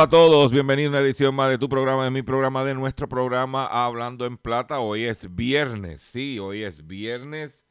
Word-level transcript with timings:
A 0.00 0.08
todos, 0.08 0.50
bienvenidos 0.50 0.94
a 0.94 0.96
una 0.96 1.06
edición 1.06 1.34
más 1.34 1.50
de 1.50 1.58
tu 1.58 1.68
programa, 1.68 2.04
de 2.04 2.10
mi 2.10 2.22
programa, 2.22 2.64
de 2.64 2.72
nuestro 2.72 3.06
programa 3.06 3.66
Hablando 3.66 4.24
en 4.24 4.38
Plata. 4.38 4.80
Hoy 4.80 5.04
es 5.04 5.34
viernes, 5.34 6.00
sí, 6.00 6.38
hoy 6.38 6.62
es 6.62 6.86
viernes 6.86 7.66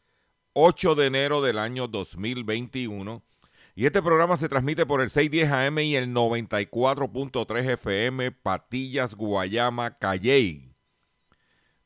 8 0.54 0.94
de 0.94 1.08
enero 1.08 1.42
del 1.42 1.58
año 1.58 1.88
2021. 1.88 3.24
Y 3.74 3.88
este 3.88 4.04
programa 4.04 4.38
se 4.38 4.48
transmite 4.48 4.86
por 4.86 5.02
el 5.02 5.10
610 5.10 5.52
AM 5.52 5.80
y 5.80 5.96
el 5.96 6.14
94.3 6.14 7.72
FM 7.72 8.32
Patillas, 8.32 9.16
Guayama, 9.16 9.98
Calley. 9.98 10.76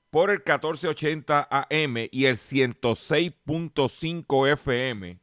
Por 0.10 0.30
el 0.30 0.40
1480 0.40 1.48
AM 1.50 2.10
y 2.12 2.26
el 2.26 2.36
106.5 2.36 4.52
FM 4.52 5.20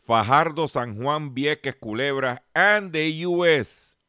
Fajardo, 0.00 0.68
San 0.68 0.96
Juan, 0.96 1.34
Vieques, 1.34 1.76
Culebra, 1.76 2.46
and 2.54 2.92
the 2.92 3.26
US 3.26 3.93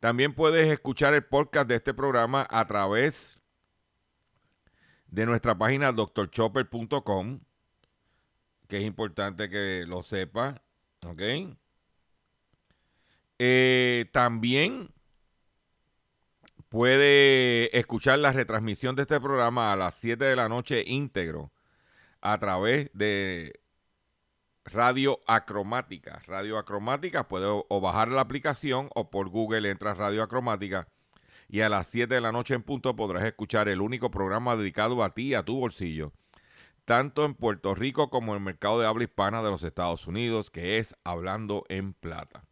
También 0.00 0.34
puedes 0.34 0.66
escuchar 0.68 1.12
el 1.12 1.24
podcast 1.24 1.68
de 1.68 1.76
este 1.76 1.92
programa 1.92 2.46
a 2.50 2.66
través 2.66 3.38
de 5.08 5.26
nuestra 5.26 5.56
página 5.56 5.92
drchopper.com, 5.92 7.40
que 8.66 8.78
es 8.78 8.84
importante 8.84 9.50
que 9.50 9.84
lo 9.86 10.02
sepa, 10.02 10.62
¿ok? 11.04 11.20
Eh, 13.38 14.06
también 14.12 14.90
puede 16.70 17.76
escuchar 17.78 18.20
la 18.20 18.32
retransmisión 18.32 18.96
de 18.96 19.02
este 19.02 19.20
programa 19.20 19.72
a 19.72 19.76
las 19.76 19.96
7 19.96 20.24
de 20.24 20.36
la 20.36 20.48
noche 20.48 20.82
íntegro 20.86 21.52
a 22.22 22.38
través 22.38 22.90
de 22.94 23.60
Radio 24.64 25.20
Acromática. 25.26 26.22
Radio 26.26 26.58
Acromática 26.58 27.28
puede 27.28 27.46
o, 27.46 27.80
bajar 27.80 28.08
la 28.08 28.20
aplicación 28.20 28.88
o 28.94 29.10
por 29.10 29.28
Google 29.28 29.70
entras 29.70 29.96
Radio 29.96 30.22
Acromática 30.22 30.88
y 31.48 31.62
a 31.62 31.68
las 31.68 31.88
7 31.88 32.14
de 32.14 32.20
la 32.20 32.30
noche 32.30 32.54
en 32.54 32.62
punto 32.62 32.94
podrás 32.94 33.24
escuchar 33.24 33.68
el 33.68 33.80
único 33.80 34.10
programa 34.10 34.54
dedicado 34.54 35.02
a 35.02 35.14
ti 35.14 35.28
y 35.28 35.34
a 35.34 35.42
tu 35.42 35.58
bolsillo, 35.58 36.12
tanto 36.84 37.24
en 37.24 37.34
Puerto 37.34 37.74
Rico 37.74 38.10
como 38.10 38.32
en 38.32 38.38
el 38.38 38.44
mercado 38.44 38.78
de 38.80 38.86
habla 38.86 39.04
hispana 39.04 39.42
de 39.42 39.50
los 39.50 39.64
Estados 39.64 40.06
Unidos, 40.06 40.50
que 40.50 40.78
es 40.78 40.94
Hablando 41.02 41.64
en 41.68 41.92
Plata. 41.92 42.44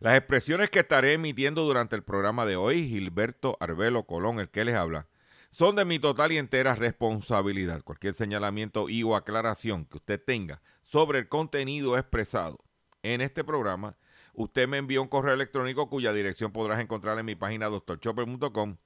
Las 0.00 0.16
expresiones 0.16 0.70
que 0.70 0.80
estaré 0.80 1.12
emitiendo 1.12 1.62
durante 1.62 1.94
el 1.94 2.02
programa 2.02 2.44
de 2.44 2.56
hoy, 2.56 2.88
Gilberto 2.88 3.56
Arbelo 3.60 4.04
Colón, 4.04 4.40
el 4.40 4.48
que 4.48 4.64
les 4.64 4.74
habla, 4.74 5.06
son 5.52 5.76
de 5.76 5.84
mi 5.84 5.98
total 5.98 6.32
y 6.32 6.38
entera 6.38 6.74
responsabilidad. 6.74 7.82
Cualquier 7.82 8.14
señalamiento 8.14 8.88
y 8.88 9.02
o 9.02 9.14
aclaración 9.14 9.84
que 9.84 9.98
usted 9.98 10.20
tenga 10.20 10.62
sobre 10.82 11.18
el 11.18 11.28
contenido 11.28 11.96
expresado 11.98 12.64
en 13.02 13.20
este 13.20 13.44
programa, 13.44 13.96
usted 14.32 14.66
me 14.66 14.78
envía 14.78 15.02
un 15.02 15.08
correo 15.08 15.34
electrónico 15.34 15.90
cuya 15.90 16.12
dirección 16.14 16.52
podrás 16.52 16.80
encontrar 16.80 17.18
en 17.18 17.26
mi 17.26 17.34
página 17.34 17.66
doctorchopper.com 17.66 18.78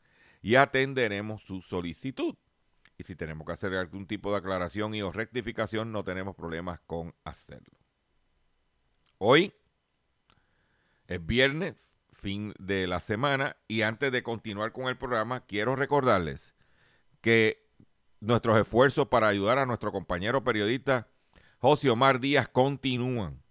y 0.42 0.56
atenderemos 0.56 1.42
su 1.44 1.62
solicitud. 1.62 2.34
Y 2.98 3.04
si 3.04 3.14
tenemos 3.14 3.46
que 3.46 3.52
hacer 3.52 3.74
algún 3.74 4.06
tipo 4.06 4.32
de 4.32 4.38
aclaración 4.38 4.94
y 4.94 5.02
o 5.02 5.12
rectificación, 5.12 5.92
no 5.92 6.02
tenemos 6.02 6.34
problemas 6.34 6.80
con 6.80 7.14
hacerlo. 7.24 7.78
Hoy 9.18 9.52
es 11.06 11.24
viernes, 11.24 11.76
fin 12.10 12.54
de 12.58 12.88
la 12.88 12.98
semana, 12.98 13.56
y 13.68 13.82
antes 13.82 14.10
de 14.10 14.22
continuar 14.22 14.72
con 14.72 14.88
el 14.88 14.96
programa, 14.96 15.40
quiero 15.40 15.76
recordarles 15.76 16.55
que 17.20 17.66
nuestros 18.20 18.58
esfuerzos 18.58 19.08
para 19.08 19.28
ayudar 19.28 19.58
a 19.58 19.66
nuestro 19.66 19.92
compañero 19.92 20.44
periodista 20.44 21.08
José 21.58 21.90
Omar 21.90 22.20
Díaz 22.20 22.48
continúan. 22.48 23.42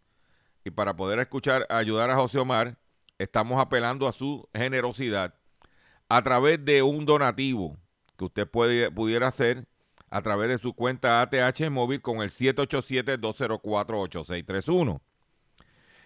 Y 0.63 0.71
para 0.71 0.95
poder 0.95 1.19
escuchar, 1.19 1.67
ayudar 1.69 2.09
a 2.09 2.15
José 2.15 2.39
Omar, 2.39 2.77
estamos 3.17 3.59
apelando 3.59 4.07
a 4.07 4.11
su 4.11 4.47
generosidad 4.53 5.35
a 6.09 6.21
través 6.21 6.63
de 6.63 6.81
un 6.81 7.05
donativo 7.05 7.77
que 8.17 8.25
usted 8.25 8.45
puede, 8.47 8.91
pudiera 8.91 9.27
hacer 9.27 9.65
a 10.09 10.21
través 10.21 10.49
de 10.49 10.57
su 10.57 10.73
cuenta 10.73 11.21
ATH 11.21 11.69
móvil 11.69 12.01
con 12.01 12.21
el 12.21 12.31
787-204-8631. 12.31 14.99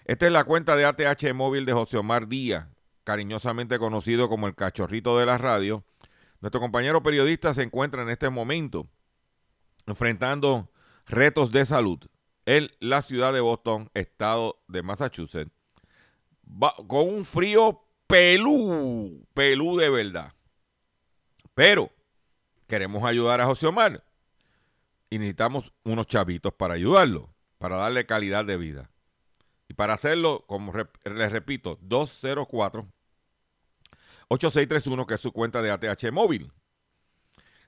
Esta 0.05 0.25
es 0.25 0.31
la 0.31 0.43
cuenta 0.43 0.75
de 0.75 0.85
ATH 0.85 1.33
móvil 1.33 1.65
de 1.65 1.73
José 1.73 1.97
Omar 1.97 2.27
Díaz, 2.27 2.67
cariñosamente 3.03 3.77
conocido 3.77 4.27
como 4.29 4.47
el 4.47 4.55
cachorrito 4.55 5.19
de 5.19 5.27
la 5.27 5.37
radio. 5.37 5.83
Nuestro 6.41 6.61
compañero 6.61 7.03
periodista 7.03 7.53
se 7.53 7.63
encuentra 7.63 8.01
en 8.01 8.09
este 8.09 8.29
momento 8.29 8.87
enfrentando 9.85 10.71
retos 11.05 11.51
de 11.51 11.65
salud 11.65 11.99
en 12.45 12.71
la 12.79 13.01
ciudad 13.01 13.33
de 13.33 13.41
Boston, 13.41 13.89
estado 13.93 14.61
de 14.67 14.81
Massachusetts, 14.81 15.51
con 16.87 17.07
un 17.07 17.25
frío 17.25 17.81
pelú, 18.07 19.27
pelú 19.33 19.77
de 19.77 19.89
verdad. 19.89 20.33
Pero 21.53 21.91
queremos 22.67 23.03
ayudar 23.03 23.41
a 23.41 23.45
José 23.45 23.67
Omar 23.67 24.03
y 25.09 25.19
necesitamos 25.19 25.73
unos 25.83 26.07
chavitos 26.07 26.53
para 26.53 26.75
ayudarlo, 26.75 27.33
para 27.57 27.75
darle 27.77 28.05
calidad 28.05 28.45
de 28.45 28.57
vida. 28.57 28.89
Y 29.67 29.73
para 29.73 29.93
hacerlo, 29.93 30.45
como 30.47 30.73
les 31.03 31.31
repito, 31.31 31.77
204-8631, 34.29 35.05
que 35.05 35.13
es 35.15 35.21
su 35.21 35.31
cuenta 35.31 35.61
de 35.61 35.71
ATH 35.71 36.11
móvil. 36.11 36.51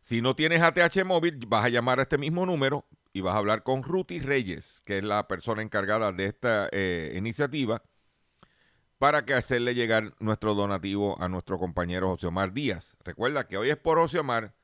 Si 0.02 0.22
no 0.22 0.36
tienes 0.36 0.62
ATH 0.62 1.04
móvil, 1.06 1.46
vas 1.48 1.66
a 1.66 1.70
llamar 1.70 2.00
a 2.00 2.04
este 2.04 2.18
mismo 2.18 2.46
número 2.46 2.86
y 3.14 3.22
vas 3.22 3.36
a 3.36 3.38
hablar 3.38 3.64
con 3.64 3.84
Ruti 3.84 4.20
Reyes, 4.20 4.82
que 4.86 4.98
es 5.00 5.04
la 5.04 5.28
persona 5.28 5.62
encargada 5.62 6.12
de 6.12 6.26
esta 6.26 6.70
eh, 6.72 7.14
iniciativa, 7.16 7.84
para 8.98 9.26
que 9.26 9.34
hacerle 9.34 9.74
llegar 9.76 10.14
nuestro 10.20 10.54
donativo 10.56 11.20
a 11.22 11.28
nuestro 11.28 11.58
compañero 11.60 12.18
Omar 12.24 12.54
Díaz. 12.54 12.98
Recuerda 13.04 13.48
que 13.48 13.58
hoy 13.58 13.70
es 13.70 13.78
por 13.78 13.98
Omar, 14.00 14.56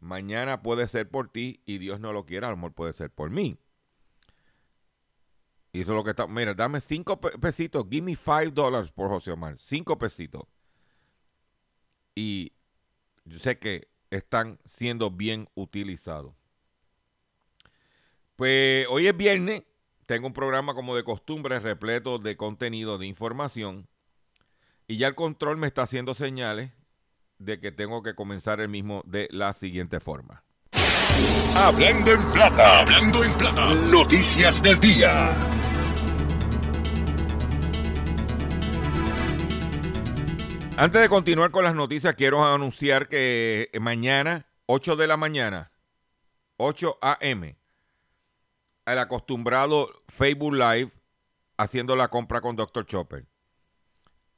mañana 0.00 0.62
puede 0.62 0.86
ser 0.88 1.08
por 1.08 1.30
ti 1.30 1.62
y 1.66 1.78
Dios 1.78 2.00
no 2.00 2.12
lo 2.12 2.26
quiera, 2.26 2.48
a 2.48 2.50
lo 2.50 2.72
puede 2.72 2.92
ser 2.92 3.10
por 3.10 3.30
mí. 3.30 3.58
Y 5.72 5.82
eso 5.82 5.92
es 5.92 5.96
lo 5.96 6.04
que 6.04 6.10
está. 6.10 6.26
Mira, 6.26 6.52
dame 6.54 6.80
cinco 6.80 7.20
pe- 7.20 7.38
pesitos. 7.38 7.86
Give 7.88 8.02
me 8.02 8.16
five 8.16 8.50
dollars 8.50 8.90
por 8.90 9.08
José 9.08 9.30
Omar. 9.30 9.56
Cinco 9.56 9.96
pesitos. 9.98 10.42
Y 12.14 12.52
yo 13.24 13.38
sé 13.38 13.58
que 13.58 13.88
están 14.10 14.58
siendo 14.64 15.10
bien 15.10 15.48
utilizados. 15.54 16.34
Pues 18.36 18.86
hoy 18.88 19.06
es 19.06 19.16
viernes. 19.16 19.64
tengo 20.06 20.26
un 20.26 20.32
programa 20.32 20.74
como 20.74 20.96
de 20.96 21.04
costumbre 21.04 21.58
repleto 21.60 22.18
de 22.18 22.36
contenido, 22.36 22.98
de 22.98 23.06
información. 23.06 23.86
Y 24.88 24.96
ya 24.96 25.06
el 25.06 25.14
control 25.14 25.56
me 25.56 25.68
está 25.68 25.82
haciendo 25.82 26.14
señales 26.14 26.72
de 27.38 27.60
que 27.60 27.70
tengo 27.70 28.02
que 28.02 28.14
comenzar 28.14 28.60
el 28.60 28.68
mismo 28.68 29.02
de 29.06 29.28
la 29.30 29.52
siguiente 29.52 30.00
forma. 30.00 30.42
Hablando 31.56 32.12
en 32.12 32.32
plata. 32.32 32.80
Hablando 32.80 33.24
en 33.24 33.34
plata. 33.34 33.74
Noticias 33.74 34.62
del 34.62 34.80
día. 34.80 35.30
Antes 40.80 41.02
de 41.02 41.10
continuar 41.10 41.50
con 41.50 41.62
las 41.62 41.74
noticias, 41.74 42.14
quiero 42.14 42.42
anunciar 42.42 43.10
que 43.10 43.70
mañana, 43.82 44.46
8 44.64 44.96
de 44.96 45.06
la 45.06 45.18
mañana, 45.18 45.70
8 46.56 46.96
a.m., 47.02 47.54
el 48.86 48.98
acostumbrado 48.98 49.90
Facebook 50.08 50.54
Live 50.54 50.90
haciendo 51.58 51.96
la 51.96 52.08
compra 52.08 52.40
con 52.40 52.56
Dr. 52.56 52.86
Chopper. 52.86 53.26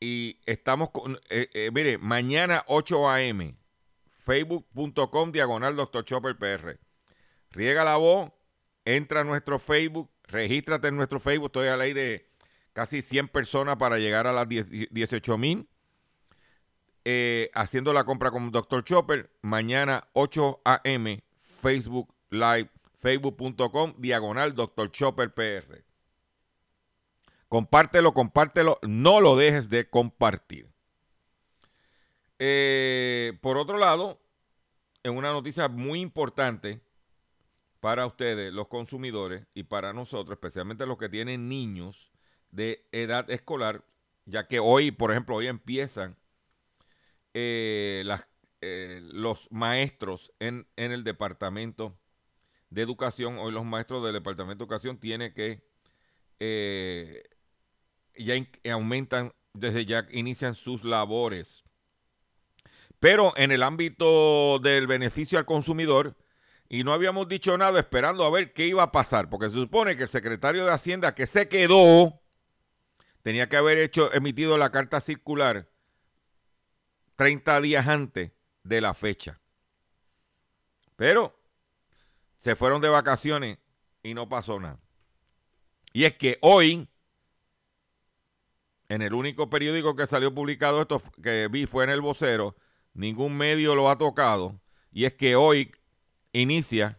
Y 0.00 0.40
estamos 0.44 0.90
con, 0.90 1.16
eh, 1.30 1.48
eh, 1.54 1.70
mire, 1.72 1.96
mañana 1.98 2.64
8 2.66 3.08
a.m., 3.08 3.56
facebook.com 4.10 5.30
diagonal 5.30 5.76
Dr. 5.76 6.04
Chopper 6.04 6.36
PR. 6.36 6.80
Riega 7.50 7.84
la 7.84 7.98
voz, 7.98 8.32
entra 8.84 9.20
a 9.20 9.24
nuestro 9.24 9.60
Facebook, 9.60 10.10
regístrate 10.24 10.88
en 10.88 10.96
nuestro 10.96 11.20
Facebook. 11.20 11.50
Estoy 11.50 11.68
a 11.68 11.76
ley 11.76 11.92
de 11.92 12.28
casi 12.72 13.00
100 13.00 13.28
personas 13.28 13.76
para 13.76 13.98
llegar 13.98 14.26
a 14.26 14.32
las 14.32 14.48
18 14.48 15.38
mil. 15.38 15.68
Eh, 17.04 17.50
haciendo 17.54 17.92
la 17.92 18.04
compra 18.04 18.30
con 18.30 18.50
Dr. 18.50 18.84
Chopper. 18.84 19.30
Mañana 19.42 20.08
8 20.12 20.60
a.m. 20.64 21.22
Facebook 21.36 22.14
Live, 22.30 22.70
facebook.com, 22.98 23.94
diagonal 23.98 24.54
Dr. 24.54 24.90
Chopper 24.90 25.34
PR. 25.34 25.84
Compártelo, 27.48 28.14
compártelo, 28.14 28.78
no 28.82 29.20
lo 29.20 29.36
dejes 29.36 29.68
de 29.68 29.88
compartir. 29.88 30.68
Eh, 32.38 33.38
por 33.42 33.58
otro 33.58 33.76
lado, 33.76 34.18
en 35.02 35.16
una 35.16 35.32
noticia 35.32 35.68
muy 35.68 36.00
importante 36.00 36.80
para 37.80 38.06
ustedes, 38.06 38.52
los 38.52 38.68
consumidores, 38.68 39.44
y 39.54 39.64
para 39.64 39.92
nosotros, 39.92 40.36
especialmente 40.36 40.86
los 40.86 40.96
que 40.96 41.08
tienen 41.08 41.48
niños 41.48 42.10
de 42.50 42.86
edad 42.92 43.28
escolar, 43.30 43.84
ya 44.24 44.46
que 44.46 44.60
hoy, 44.60 44.90
por 44.90 45.10
ejemplo, 45.10 45.36
hoy 45.36 45.48
empiezan 45.48 46.16
eh, 47.34 48.04
eh, 48.60 49.00
los 49.02 49.48
maestros 49.50 50.32
en, 50.38 50.66
el 50.76 51.04
departamento 51.04 51.98
de 52.70 52.82
educación, 52.82 53.38
hoy 53.38 53.52
los 53.52 53.64
maestros 53.64 54.04
del 54.04 54.12
departamento 54.12 54.64
de 54.64 54.64
educación 54.64 54.98
tienen 54.98 55.34
que, 55.34 55.62
eh, 56.40 57.24
ya 58.16 58.34
aumentan, 58.72 59.32
desde 59.52 59.84
ya 59.84 60.06
inician 60.12 60.54
sus 60.54 60.84
labores. 60.84 61.64
Pero 63.00 63.32
en 63.36 63.50
el 63.50 63.62
ámbito 63.62 64.60
del 64.60 64.86
beneficio 64.86 65.38
al 65.38 65.44
consumidor, 65.44 66.16
y 66.68 66.84
no 66.84 66.92
habíamos 66.92 67.26
dicho 67.28 67.58
nada 67.58 67.80
esperando 67.80 68.24
a 68.24 68.30
ver 68.30 68.52
qué 68.52 68.66
iba 68.66 68.84
a 68.84 68.92
pasar, 68.92 69.28
porque 69.28 69.48
se 69.48 69.56
supone 69.56 69.96
que 69.96 70.04
el 70.04 70.08
secretario 70.08 70.64
de 70.64 70.70
Hacienda 70.70 71.14
que 71.14 71.26
se 71.26 71.48
quedó 71.48 72.22
tenía 73.22 73.48
que 73.48 73.56
haber 73.56 73.78
hecho 73.78 74.12
emitido 74.14 74.56
la 74.56 74.70
carta 74.70 75.00
circular 75.00 75.71
30 77.22 77.60
días 77.60 77.86
antes 77.86 78.32
de 78.64 78.80
la 78.80 78.94
fecha. 78.94 79.40
Pero 80.96 81.38
se 82.36 82.56
fueron 82.56 82.82
de 82.82 82.88
vacaciones 82.88 83.58
y 84.02 84.12
no 84.12 84.28
pasó 84.28 84.58
nada. 84.58 84.80
Y 85.92 86.02
es 86.02 86.16
que 86.16 86.38
hoy, 86.40 86.88
en 88.88 89.02
el 89.02 89.14
único 89.14 89.48
periódico 89.50 89.94
que 89.94 90.08
salió 90.08 90.34
publicado 90.34 90.82
esto 90.82 91.00
que 91.22 91.46
vi 91.46 91.66
fue 91.66 91.84
en 91.84 91.90
el 91.90 92.00
vocero, 92.00 92.56
ningún 92.92 93.36
medio 93.36 93.76
lo 93.76 93.88
ha 93.88 93.98
tocado, 93.98 94.60
y 94.90 95.04
es 95.04 95.14
que 95.14 95.36
hoy 95.36 95.70
inicia 96.32 96.98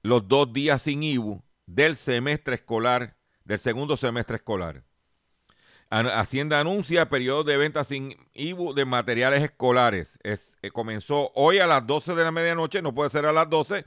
los 0.00 0.26
dos 0.26 0.54
días 0.54 0.80
sin 0.80 1.02
IBU 1.02 1.44
del 1.66 1.96
semestre 1.96 2.54
escolar, 2.54 3.18
del 3.44 3.58
segundo 3.58 3.98
semestre 3.98 4.36
escolar. 4.36 4.84
Hacienda 5.92 6.58
anuncia 6.58 7.10
periodo 7.10 7.44
de 7.44 7.58
venta 7.58 7.84
sin 7.84 8.16
IBU 8.32 8.72
de 8.72 8.86
materiales 8.86 9.42
escolares. 9.42 10.18
Es, 10.22 10.56
eh, 10.62 10.70
comenzó 10.70 11.30
hoy 11.34 11.58
a 11.58 11.66
las 11.66 11.86
12 11.86 12.14
de 12.14 12.24
la 12.24 12.32
medianoche, 12.32 12.80
no 12.80 12.94
puede 12.94 13.10
ser 13.10 13.26
a 13.26 13.32
las 13.32 13.50
12, 13.50 13.84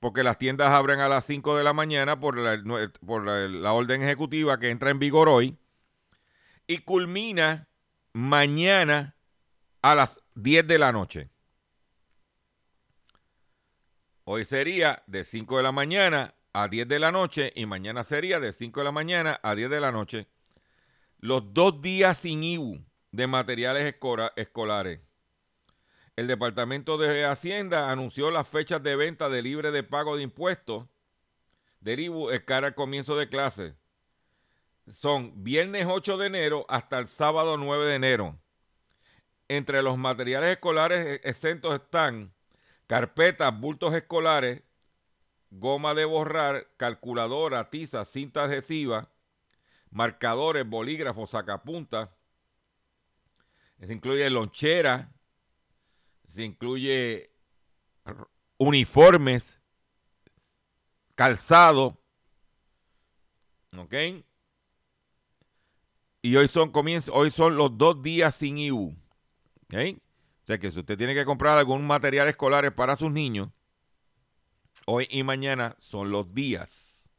porque 0.00 0.24
las 0.24 0.36
tiendas 0.36 0.70
abren 0.70 0.98
a 0.98 1.08
las 1.08 1.24
5 1.26 1.56
de 1.56 1.62
la 1.62 1.72
mañana 1.72 2.18
por 2.18 2.36
la, 2.36 3.72
orden 3.72 4.02
ejecutiva 4.02 4.58
que 4.58 4.70
entra 4.70 4.90
en 4.90 4.98
vigor 4.98 5.28
hoy. 5.28 5.56
Y 6.66 6.78
culmina 6.78 7.68
mañana 8.12 9.14
a 9.80 9.94
las 9.94 10.20
10 10.34 10.66
de 10.66 10.78
la 10.80 10.90
noche. 10.90 11.30
Hoy 14.24 14.44
sería 14.44 15.04
de 15.06 15.22
5 15.22 15.58
de 15.58 15.62
la 15.62 15.70
mañana 15.70 16.34
a 16.52 16.66
10 16.66 16.88
de 16.88 16.98
la 16.98 17.12
noche 17.12 17.52
y 17.54 17.64
mañana 17.66 18.02
sería 18.02 18.40
de 18.40 18.52
5 18.52 18.80
de 18.80 18.84
la 18.84 18.92
mañana 18.92 19.38
a 19.40 19.54
10 19.54 19.70
de 19.70 19.80
la 19.80 19.92
noche 19.92 20.26
los 21.24 21.54
dos 21.54 21.80
días 21.80 22.18
sin 22.18 22.44
IBU 22.44 22.84
de 23.10 23.26
materiales 23.26 23.94
escolares. 24.36 25.00
El 26.16 26.26
Departamento 26.26 26.98
de 26.98 27.24
Hacienda 27.24 27.90
anunció 27.90 28.30
las 28.30 28.46
fechas 28.46 28.82
de 28.82 28.94
venta 28.94 29.30
de 29.30 29.40
libre 29.40 29.70
de 29.70 29.82
pago 29.82 30.18
de 30.18 30.22
impuestos 30.22 30.84
del 31.80 32.00
IBU 32.00 32.28
cara 32.44 32.66
al 32.66 32.74
comienzo 32.74 33.16
de 33.16 33.30
clase. 33.30 33.74
Son 34.86 35.42
viernes 35.42 35.86
8 35.88 36.18
de 36.18 36.26
enero 36.26 36.66
hasta 36.68 36.98
el 36.98 37.08
sábado 37.08 37.56
9 37.56 37.86
de 37.86 37.94
enero. 37.94 38.38
Entre 39.48 39.80
los 39.80 39.96
materiales 39.96 40.50
escolares 40.50 41.06
e-, 41.06 41.26
exentos 41.26 41.72
están 41.72 42.34
carpetas, 42.86 43.58
bultos 43.58 43.94
escolares, 43.94 44.62
goma 45.50 45.94
de 45.94 46.04
borrar, 46.04 46.68
calculadora, 46.76 47.70
tiza, 47.70 48.04
cinta 48.04 48.44
adhesiva, 48.44 49.08
marcadores, 49.94 50.68
bolígrafos, 50.68 51.30
sacapuntas. 51.30 52.10
Se 53.80 53.92
incluye 53.92 54.28
lonchera, 54.28 55.12
se 56.26 56.42
incluye 56.42 57.30
uniformes, 58.58 59.60
calzado, 61.14 62.00
¿ok? 63.76 63.94
Y 66.22 66.36
hoy 66.36 66.48
son, 66.48 66.72
hoy 67.12 67.30
son 67.30 67.56
los 67.56 67.76
dos 67.78 68.02
días 68.02 68.34
sin 68.34 68.58
IU, 68.58 68.96
¿ok? 69.64 69.74
O 70.42 70.46
sea 70.46 70.58
que 70.58 70.72
si 70.72 70.80
usted 70.80 70.98
tiene 70.98 71.14
que 71.14 71.24
comprar 71.24 71.56
algún 71.56 71.86
material 71.86 72.28
escolar 72.28 72.74
para 72.74 72.96
sus 72.96 73.12
niños, 73.12 73.50
hoy 74.86 75.06
y 75.10 75.22
mañana 75.22 75.76
son 75.78 76.10
los 76.10 76.34
días, 76.34 77.10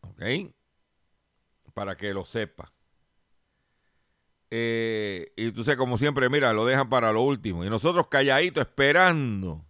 ¿ok? 0.00 0.54
Para 1.74 1.96
que 1.96 2.14
lo 2.14 2.24
sepa. 2.24 2.72
Eh, 4.50 5.32
y 5.36 5.50
tú 5.50 5.64
sabes, 5.64 5.78
como 5.78 5.98
siempre, 5.98 6.28
mira, 6.28 6.52
lo 6.52 6.64
dejan 6.64 6.88
para 6.88 7.12
lo 7.12 7.22
último. 7.22 7.64
Y 7.64 7.70
nosotros 7.70 8.06
calladitos 8.08 8.62
esperando 8.62 9.64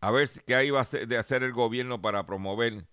a 0.00 0.10
ver 0.10 0.28
qué 0.46 0.64
iba 0.66 0.78
a 0.78 0.82
hacer, 0.82 1.08
de 1.08 1.16
hacer 1.16 1.42
el 1.42 1.52
gobierno 1.52 2.00
para 2.00 2.26
promover, 2.26 2.86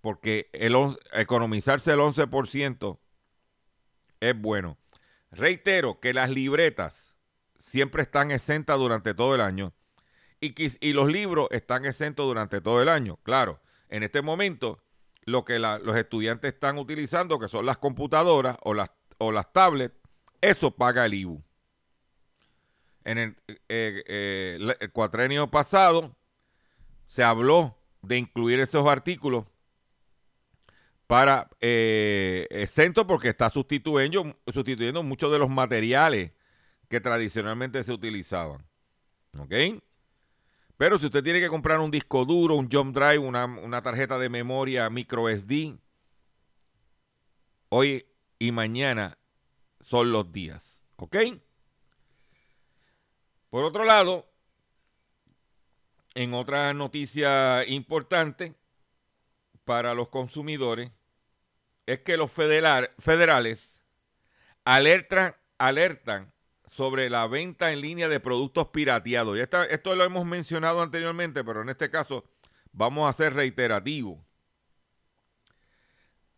porque 0.00 0.48
el 0.52 0.74
economizarse 1.12 1.92
el 1.92 2.00
11% 2.00 2.98
es 4.20 4.40
bueno. 4.40 4.78
Reitero 5.30 6.00
que 6.00 6.14
las 6.14 6.30
libretas 6.30 7.18
siempre 7.56 8.02
están 8.02 8.30
exentas 8.30 8.78
durante 8.78 9.12
todo 9.12 9.34
el 9.34 9.42
año 9.42 9.74
y, 10.40 10.54
y 10.80 10.92
los 10.92 11.08
libros 11.08 11.48
están 11.50 11.84
exentos 11.84 12.24
durante 12.26 12.60
todo 12.62 12.80
el 12.80 12.88
año. 12.88 13.18
Claro, 13.22 13.60
en 13.90 14.02
este 14.02 14.22
momento 14.22 14.82
lo 15.28 15.44
que 15.44 15.58
los 15.58 15.96
estudiantes 15.96 16.54
están 16.54 16.78
utilizando, 16.78 17.38
que 17.38 17.48
son 17.48 17.66
las 17.66 17.76
computadoras 17.76 18.56
o 18.62 18.72
las, 18.72 18.90
o 19.18 19.30
las 19.30 19.52
tablets, 19.52 19.94
eso 20.40 20.70
paga 20.70 21.04
el 21.04 21.14
IBU. 21.14 21.42
En 23.04 23.18
el, 23.18 23.36
eh, 23.68 24.02
eh, 24.08 24.88
cuatrenio 24.92 25.50
pasado 25.50 26.16
se 27.04 27.22
habló 27.22 27.76
de 28.00 28.16
incluir 28.16 28.58
esos 28.60 28.86
artículos 28.86 29.44
para 31.06 31.50
eh, 31.60 32.46
exento 32.50 33.06
porque 33.06 33.28
está 33.28 33.50
sustituyendo, 33.50 34.34
sustituyendo 34.46 35.02
muchos 35.02 35.30
de 35.30 35.38
los 35.38 35.50
materiales 35.50 36.32
que 36.88 37.00
tradicionalmente 37.00 37.84
se 37.84 37.92
utilizaban. 37.92 38.66
¿Ok? 39.38 39.52
Pero 40.78 40.96
si 40.96 41.06
usted 41.06 41.24
tiene 41.24 41.40
que 41.40 41.48
comprar 41.48 41.80
un 41.80 41.90
disco 41.90 42.24
duro, 42.24 42.54
un 42.54 42.70
jump 42.70 42.94
drive, 42.94 43.18
una, 43.18 43.82
tarjeta 43.82 44.16
de 44.16 44.28
memoria 44.28 44.88
micro 44.88 45.28
SD, 45.28 45.76
hoy 47.68 48.06
y 48.38 48.52
mañana 48.52 49.18
son 49.80 50.12
los 50.12 50.30
días. 50.30 50.84
¿Ok? 50.94 51.16
Por 53.50 53.64
otro 53.64 53.84
lado, 53.84 54.30
en 56.14 56.32
otra 56.32 56.72
noticia 56.74 57.66
importante, 57.66 58.54
para 59.64 59.94
los 59.94 60.08
consumidores 60.10 60.92
es 61.86 62.00
que 62.00 62.16
los 62.16 62.30
federales 62.30 63.82
alertan, 64.64 65.34
alertan 65.58 66.32
sobre 66.78 67.10
la 67.10 67.26
venta 67.26 67.72
en 67.72 67.80
línea 67.80 68.08
de 68.08 68.20
productos 68.20 68.68
pirateados. 68.68 69.36
Y 69.36 69.40
esto 69.40 69.96
lo 69.96 70.04
hemos 70.04 70.24
mencionado 70.24 70.80
anteriormente, 70.80 71.42
pero 71.42 71.62
en 71.62 71.70
este 71.70 71.90
caso 71.90 72.24
vamos 72.70 73.08
a 73.10 73.12
ser 73.12 73.34
reiterativos. 73.34 74.20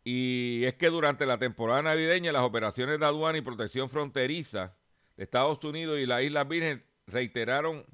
Y 0.03 0.65
es 0.65 0.77
que 0.77 0.89
durante 0.89 1.27
la 1.27 1.37
temporada 1.37 1.83
navideña 1.83 2.33
las 2.33 2.45
operaciones 2.45 2.99
de 2.99 3.05
aduana 3.05 3.37
y 3.37 3.43
protección 3.43 3.91
fronteriza 3.91 4.75
de 5.19 5.25
Estados 5.25 5.63
Unidos 5.63 5.99
y 5.99 6.07
las 6.07 6.23
Islas 6.23 6.49
Vírgenes 6.49 6.85
reiteraron 7.07 7.85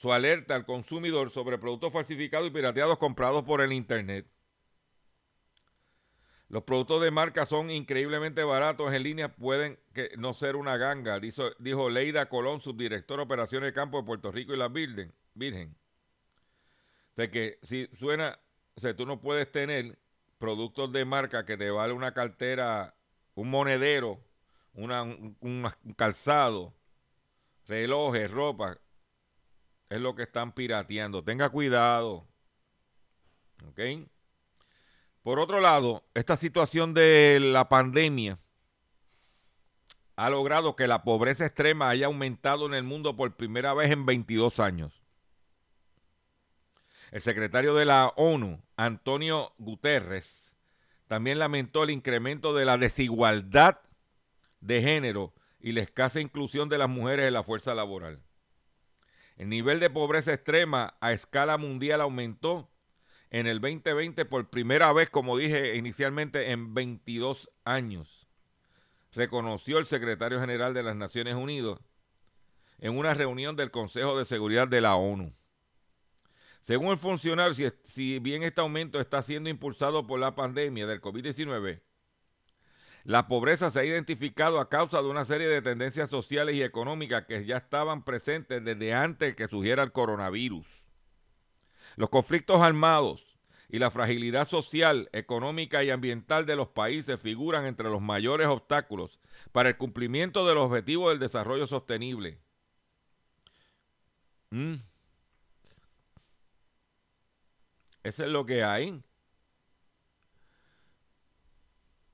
su 0.00 0.12
alerta 0.12 0.56
al 0.56 0.66
consumidor 0.66 1.30
sobre 1.30 1.58
productos 1.58 1.92
falsificados 1.92 2.48
y 2.48 2.50
pirateados 2.50 2.98
comprados 2.98 3.44
por 3.44 3.60
el 3.60 3.72
Internet. 3.72 4.26
Los 6.48 6.62
productos 6.62 7.02
de 7.02 7.10
marca 7.10 7.44
son 7.44 7.70
increíblemente 7.70 8.42
baratos 8.42 8.92
en 8.94 9.02
línea, 9.02 9.34
pueden 9.34 9.78
que 9.92 10.10
no 10.16 10.32
ser 10.32 10.56
una 10.56 10.78
ganga, 10.78 11.20
dijo, 11.20 11.50
dijo 11.58 11.90
Leida 11.90 12.30
Colón, 12.30 12.62
subdirector 12.62 13.18
de 13.18 13.24
operaciones 13.24 13.68
de 13.68 13.74
campo 13.74 13.98
de 13.98 14.06
Puerto 14.06 14.32
Rico 14.32 14.54
y 14.54 14.56
la 14.56 14.68
Virgen. 14.68 15.12
Virgen. 15.34 15.76
Que 17.16 17.58
si 17.62 17.88
suena, 17.98 18.38
o 18.76 18.80
sea, 18.80 18.96
tú 18.96 19.04
no 19.04 19.20
puedes 19.20 19.50
tener 19.50 19.98
productos 20.38 20.92
de 20.92 21.04
marca 21.04 21.44
que 21.44 21.56
te 21.56 21.70
vale 21.70 21.92
una 21.92 22.14
cartera, 22.14 22.94
un 23.34 23.50
monedero, 23.50 24.20
una, 24.72 25.02
un, 25.02 25.68
calzado, 25.96 26.74
relojes, 27.66 28.30
ropa. 28.30 28.78
Es 29.90 30.00
lo 30.00 30.14
que 30.14 30.22
están 30.22 30.52
pirateando. 30.52 31.24
Tenga 31.24 31.50
cuidado. 31.50 32.26
¿Ok? 33.66 33.80
Por 35.28 35.40
otro 35.40 35.60
lado, 35.60 36.06
esta 36.14 36.38
situación 36.38 36.94
de 36.94 37.38
la 37.38 37.68
pandemia 37.68 38.38
ha 40.16 40.30
logrado 40.30 40.74
que 40.74 40.86
la 40.86 41.02
pobreza 41.02 41.44
extrema 41.44 41.90
haya 41.90 42.06
aumentado 42.06 42.64
en 42.64 42.72
el 42.72 42.82
mundo 42.82 43.14
por 43.14 43.36
primera 43.36 43.74
vez 43.74 43.90
en 43.90 44.06
22 44.06 44.58
años. 44.58 45.02
El 47.10 47.20
secretario 47.20 47.74
de 47.74 47.84
la 47.84 48.06
ONU, 48.16 48.62
Antonio 48.78 49.52
Guterres, 49.58 50.56
también 51.08 51.38
lamentó 51.38 51.82
el 51.82 51.90
incremento 51.90 52.54
de 52.54 52.64
la 52.64 52.78
desigualdad 52.78 53.80
de 54.62 54.80
género 54.80 55.34
y 55.60 55.72
la 55.72 55.82
escasa 55.82 56.20
inclusión 56.20 56.70
de 56.70 56.78
las 56.78 56.88
mujeres 56.88 57.26
en 57.26 57.34
la 57.34 57.44
fuerza 57.44 57.74
laboral. 57.74 58.22
El 59.36 59.50
nivel 59.50 59.78
de 59.78 59.90
pobreza 59.90 60.32
extrema 60.32 60.94
a 61.02 61.12
escala 61.12 61.58
mundial 61.58 62.00
aumentó 62.00 62.70
en 63.30 63.46
el 63.46 63.60
2020 63.60 64.24
por 64.24 64.48
primera 64.48 64.92
vez, 64.92 65.10
como 65.10 65.36
dije 65.36 65.76
inicialmente, 65.76 66.50
en 66.52 66.74
22 66.74 67.50
años. 67.64 68.26
Reconoció 69.12 69.78
el 69.78 69.86
secretario 69.86 70.40
general 70.40 70.74
de 70.74 70.82
las 70.82 70.96
Naciones 70.96 71.34
Unidas 71.34 71.78
en 72.78 72.96
una 72.96 73.14
reunión 73.14 73.56
del 73.56 73.70
Consejo 73.70 74.18
de 74.18 74.24
Seguridad 74.24 74.68
de 74.68 74.80
la 74.80 74.94
ONU. 74.94 75.32
Según 76.60 76.92
el 76.92 76.98
funcionario, 76.98 77.72
si, 77.84 78.18
bien 78.18 78.42
este 78.42 78.60
aumento 78.60 79.00
está 79.00 79.22
siendo 79.22 79.48
impulsado 79.48 80.06
por 80.06 80.20
la 80.20 80.34
pandemia 80.34 80.86
del 80.86 81.00
COVID-19, 81.00 81.80
la 83.04 83.26
pobreza 83.26 83.70
se 83.70 83.80
ha 83.80 83.84
identificado 83.84 84.60
a 84.60 84.68
causa 84.68 85.00
de 85.00 85.08
una 85.08 85.24
serie 85.24 85.48
de 85.48 85.62
tendencias 85.62 86.10
sociales 86.10 86.54
y 86.54 86.62
económicas 86.62 87.24
que 87.24 87.44
ya 87.46 87.56
estaban 87.56 88.04
presentes 88.04 88.62
desde 88.62 88.92
antes 88.92 89.34
que 89.34 89.48
surgiera 89.48 89.82
el 89.82 89.92
coronavirus. 89.92 90.66
Los 91.98 92.10
conflictos 92.10 92.62
armados 92.62 93.26
y 93.68 93.80
la 93.80 93.90
fragilidad 93.90 94.48
social, 94.48 95.10
económica 95.12 95.82
y 95.82 95.90
ambiental 95.90 96.46
de 96.46 96.54
los 96.54 96.68
países 96.68 97.18
figuran 97.20 97.66
entre 97.66 97.90
los 97.90 98.00
mayores 98.00 98.46
obstáculos 98.46 99.18
para 99.50 99.70
el 99.70 99.76
cumplimiento 99.76 100.46
de 100.46 100.54
los 100.54 100.68
objetivos 100.68 101.10
del 101.10 101.18
desarrollo 101.18 101.66
sostenible. 101.66 102.38
Mm. 104.50 104.74
Eso 108.04 108.24
es 108.24 108.30
lo 108.30 108.46
que 108.46 108.62
hay. 108.62 109.02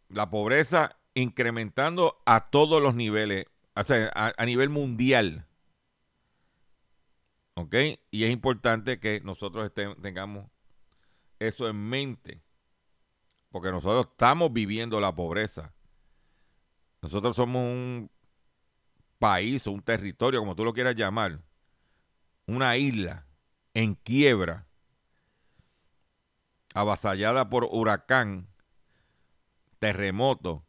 La 0.09 0.31
pobreza 0.31 0.97
incrementando 1.12 2.23
a 2.25 2.49
todos 2.49 2.81
los 2.81 2.95
niveles, 2.95 3.49
o 3.76 3.85
sea, 3.85 4.11
a, 4.14 4.47
nivel 4.47 4.71
mundial. 4.71 5.47
¿Ok? 7.54 7.75
Y 8.11 8.25
es 8.25 8.30
importante 8.30 8.99
que 8.99 9.20
nosotros 9.20 9.73
tengamos 9.75 10.50
eso 11.38 11.68
en 11.68 11.76
mente. 11.76 12.42
Porque 13.50 13.70
nosotros 13.70 14.08
estamos 14.11 14.52
viviendo 14.52 15.00
la 15.00 15.14
pobreza. 15.14 15.73
Nosotros 17.00 17.37
somos 17.37 17.62
un 17.62 18.11
país 19.18 19.66
o 19.66 19.70
un 19.70 19.82
territorio, 19.82 20.40
como 20.40 20.56
tú 20.56 20.64
lo 20.64 20.73
quieras 20.73 20.96
llamar. 20.96 21.40
Una 22.46 22.76
isla 22.76 23.26
en 23.73 23.94
quiebra 23.94 24.66
avasallada 26.75 27.49
por 27.49 27.68
huracán, 27.70 28.49
terremoto. 29.78 30.66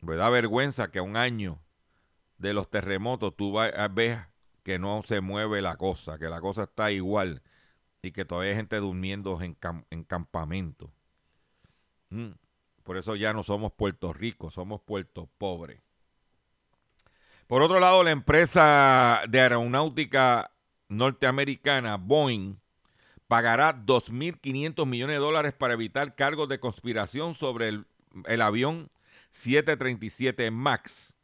Me 0.00 0.16
da 0.16 0.30
vergüenza 0.30 0.90
que 0.90 0.98
a 0.98 1.02
un 1.02 1.16
año 1.16 1.62
de 2.38 2.54
los 2.54 2.70
terremotos 2.70 3.36
tú 3.36 3.52
ves 3.52 4.31
que 4.62 4.78
no 4.78 5.02
se 5.02 5.20
mueve 5.20 5.62
la 5.62 5.76
cosa, 5.76 6.18
que 6.18 6.28
la 6.28 6.40
cosa 6.40 6.64
está 6.64 6.90
igual 6.90 7.42
y 8.02 8.12
que 8.12 8.24
todavía 8.24 8.50
hay 8.50 8.56
gente 8.56 8.76
durmiendo 8.76 9.40
en, 9.40 10.04
campamento. 10.04 10.90
Mm. 12.10 12.30
Por 12.82 12.96
eso 12.96 13.14
ya 13.14 13.32
no 13.32 13.42
somos 13.42 13.72
Puerto 13.72 14.12
Rico, 14.12 14.50
somos 14.50 14.80
Puerto 14.80 15.28
Pobre. 15.38 15.82
Por 17.46 17.62
otro 17.62 17.78
lado, 17.80 18.02
la 18.02 18.10
empresa 18.10 19.22
de 19.28 19.40
aeronáutica 19.40 20.50
norteamericana, 20.88 21.96
Boeing, 21.96 22.56
pagará 23.28 23.74
2.500 23.74 24.86
millones 24.86 25.16
de 25.16 25.20
dólares 25.20 25.54
para 25.54 25.74
evitar 25.74 26.14
cargos 26.14 26.48
de 26.48 26.60
conspiración 26.60 27.34
sobre 27.34 27.68
el, 27.68 28.42
avión 28.42 28.90
737 29.30 30.50
MAX. 30.50 31.14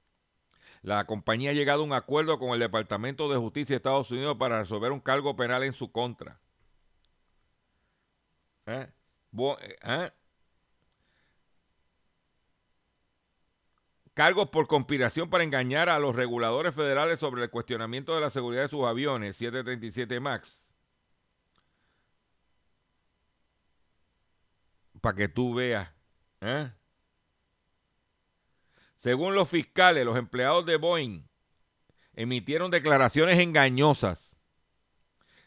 La 0.89 1.05
compañía 1.05 1.51
ha 1.51 1.53
llegado 1.53 1.83
a 1.83 1.85
un 1.85 1.93
acuerdo 1.93 2.39
con 2.39 2.49
el 2.55 2.61
Departamento 2.61 3.29
de 3.29 3.37
Justicia 3.37 3.75
de 3.75 3.77
Estados 3.77 4.11
Unidos 4.11 4.39
para 4.39 4.61
resolver 4.61 4.91
un 4.91 5.01
cargo 5.01 5.37
penal 5.37 5.63
en 5.65 5.75
su 5.75 5.93
contra. 5.93 6.41
¿Eh? 8.65 8.89
¿Eh? 9.83 10.11
Cargos 14.15 14.49
por 14.49 14.67
conspiración 14.67 15.29
para 15.29 15.45
engañar 15.45 15.91
a 15.91 15.99
los 15.99 16.17
reguladores 16.17 16.75
federales 16.75 17.19
sobre 17.19 17.43
el 17.43 17.51
cuestionamiento 17.51 18.15
de 18.15 18.23
la 18.23 18.31
seguridad 18.31 18.63
de 18.63 18.69
sus 18.69 18.87
aviones 18.87 19.37
737 19.37 20.21
MAX. 20.21 20.65
para 25.03 25.17
que 25.17 25.29
tú 25.29 25.53
veas. 25.55 25.91
¿eh? 26.41 26.71
Según 28.99 29.35
los 29.35 29.49
fiscales, 29.49 30.05
los 30.05 30.17
empleados 30.19 30.67
de 30.67 30.77
Boeing 30.77 31.23
emitieron 32.15 32.71
declaraciones 32.71 33.39
engañosas. 33.39 34.37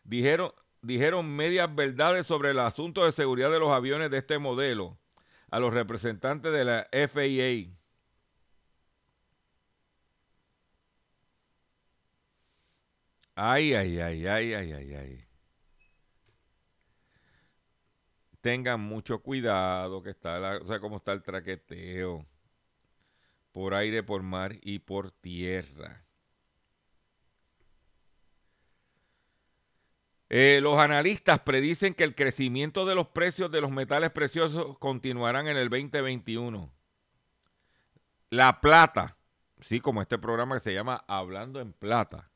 Dijeron, 0.03 0.53
dijeron 0.81 1.29
medias 1.35 1.73
verdades 1.75 2.25
sobre 2.25 2.51
el 2.51 2.59
asunto 2.59 3.05
de 3.05 3.11
seguridad 3.11 3.51
de 3.51 3.59
los 3.59 3.71
aviones 3.71 4.09
de 4.09 4.17
este 4.19 4.39
modelo 4.39 4.97
a 5.51 5.59
los 5.59 5.73
representantes 5.73 6.51
de 6.53 6.65
la 6.65 6.87
FAA. 6.91 7.77
Ay, 13.35 13.73
ay, 13.73 13.99
ay, 13.99 14.27
ay, 14.27 14.53
ay, 14.53 14.71
ay, 14.73 14.93
ay 14.93 15.25
tengan 18.41 18.81
mucho 18.81 19.21
cuidado, 19.21 20.01
que 20.01 20.09
está 20.09 20.57
o 20.61 20.65
sea, 20.65 20.79
cómo 20.79 20.97
está 20.97 21.13
el 21.13 21.21
traqueteo 21.21 22.25
por 23.51 23.73
aire, 23.73 24.03
por 24.03 24.23
mar 24.23 24.57
y 24.61 24.79
por 24.79 25.11
tierra. 25.11 26.05
Eh, 30.33 30.59
los 30.61 30.79
analistas 30.79 31.39
predicen 31.39 31.93
que 31.93 32.05
el 32.05 32.15
crecimiento 32.15 32.85
de 32.85 32.95
los 32.95 33.07
precios 33.09 33.51
de 33.51 33.59
los 33.59 33.69
metales 33.69 34.11
preciosos 34.11 34.77
continuarán 34.77 35.49
en 35.49 35.57
el 35.57 35.69
2021. 35.69 36.71
La 38.29 38.61
plata, 38.61 39.17
sí, 39.59 39.81
como 39.81 40.01
este 40.01 40.17
programa 40.17 40.55
que 40.55 40.61
se 40.61 40.73
llama 40.73 41.03
Hablando 41.05 41.59
en 41.59 41.73
Plata, 41.73 42.31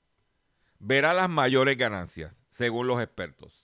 verá 0.78 1.14
las 1.14 1.30
mayores 1.30 1.78
ganancias, 1.78 2.34
según 2.50 2.88
los 2.88 3.02
expertos. 3.02 3.64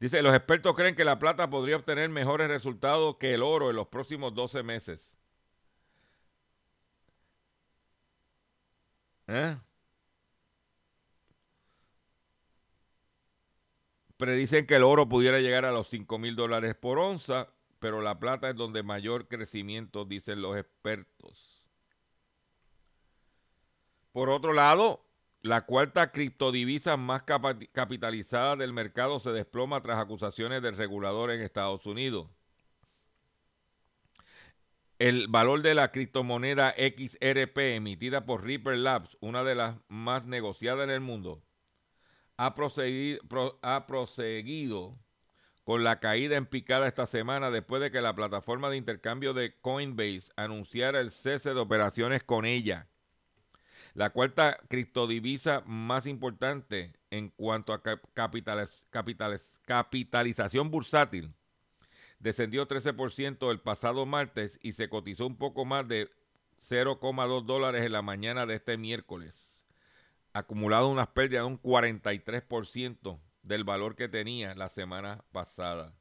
Dice, 0.00 0.20
los 0.20 0.34
expertos 0.34 0.74
creen 0.74 0.96
que 0.96 1.04
la 1.04 1.20
plata 1.20 1.48
podría 1.50 1.76
obtener 1.76 2.08
mejores 2.08 2.48
resultados 2.48 3.16
que 3.18 3.34
el 3.34 3.44
oro 3.44 3.70
en 3.70 3.76
los 3.76 3.86
próximos 3.86 4.34
12 4.34 4.64
meses. 4.64 5.16
¿Eh? 9.28 9.56
predicen 14.18 14.66
que 14.66 14.76
el 14.76 14.82
oro 14.82 15.08
pudiera 15.08 15.38
llegar 15.38 15.64
a 15.64 15.72
los 15.72 15.88
5 15.88 16.18
mil 16.18 16.36
dólares 16.36 16.74
por 16.74 16.98
onza, 16.98 17.48
pero 17.78 18.02
la 18.02 18.18
plata 18.18 18.50
es 18.50 18.56
donde 18.56 18.82
mayor 18.82 19.28
crecimiento, 19.28 20.04
dicen 20.04 20.42
los 20.42 20.58
expertos. 20.58 21.64
Por 24.12 24.28
otro 24.28 24.52
lado, 24.52 25.04
la 25.40 25.64
cuarta 25.64 26.10
criptodivisa 26.10 26.96
más 26.96 27.22
capitalizada 27.22 28.56
del 28.56 28.72
mercado 28.72 29.20
se 29.20 29.30
desploma 29.30 29.80
tras 29.82 29.98
acusaciones 29.98 30.60
del 30.62 30.76
regulador 30.76 31.30
en 31.30 31.40
Estados 31.40 31.86
Unidos. 31.86 32.28
El 34.98 35.28
valor 35.28 35.62
de 35.62 35.76
la 35.76 35.92
criptomoneda 35.92 36.74
XRP 36.76 37.76
emitida 37.76 38.26
por 38.26 38.42
Reaper 38.42 38.78
Labs, 38.78 39.16
una 39.20 39.44
de 39.44 39.54
las 39.54 39.76
más 39.86 40.26
negociadas 40.26 40.82
en 40.82 40.90
el 40.90 41.00
mundo, 41.00 41.40
ha 42.36 42.56
proseguido, 42.56 43.22
con 45.62 45.84
la 45.84 46.00
caída 46.00 46.36
en 46.36 46.46
picada 46.46 46.88
esta 46.88 47.06
semana 47.06 47.52
después 47.52 47.80
de 47.80 47.92
que 47.92 48.00
la 48.00 48.16
plataforma 48.16 48.70
de 48.70 48.76
intercambio 48.76 49.34
de 49.34 49.54
Coinbase 49.60 50.32
anunciara 50.34 50.98
el 50.98 51.12
cese 51.12 51.54
de 51.54 51.60
operaciones 51.60 52.24
con 52.24 52.44
ella. 52.44 52.88
La 53.94 54.10
cuarta 54.10 54.58
criptodivisa 54.68 55.62
más 55.64 56.06
importante 56.06 56.92
en 57.10 57.28
cuanto 57.28 57.72
a 57.72 57.82
capitalización 59.66 60.72
bursátil 60.72 61.37
descendió 62.18 62.66
13% 62.66 63.50
el 63.50 63.60
pasado 63.60 64.06
martes 64.06 64.58
y 64.62 64.72
se 64.72 64.88
cotizó 64.88 65.26
un 65.26 65.36
poco 65.36 65.64
más 65.64 65.86
de 65.86 66.10
0,2 66.68 67.44
dólares 67.44 67.84
en 67.84 67.92
la 67.92 68.02
mañana 68.02 68.46
de 68.46 68.56
este 68.56 68.76
miércoles. 68.76 69.64
Acumulado 70.32 70.88
unas 70.88 71.08
pérdidas 71.08 71.44
de 71.44 71.48
un 71.48 71.62
43% 71.62 73.20
del 73.42 73.64
valor 73.64 73.96
que 73.96 74.08
tenía 74.08 74.54
la 74.54 74.68
semana 74.68 75.24
pasada. 75.32 75.94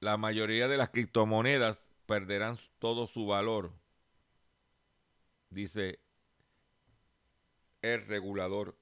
La 0.00 0.16
mayoría 0.16 0.68
de 0.68 0.76
las 0.76 0.90
criptomonedas 0.90 1.86
perderán 2.06 2.58
todo 2.78 3.06
su 3.06 3.26
valor, 3.26 3.72
dice 5.50 6.00
el 7.82 8.06
regulador 8.06 8.76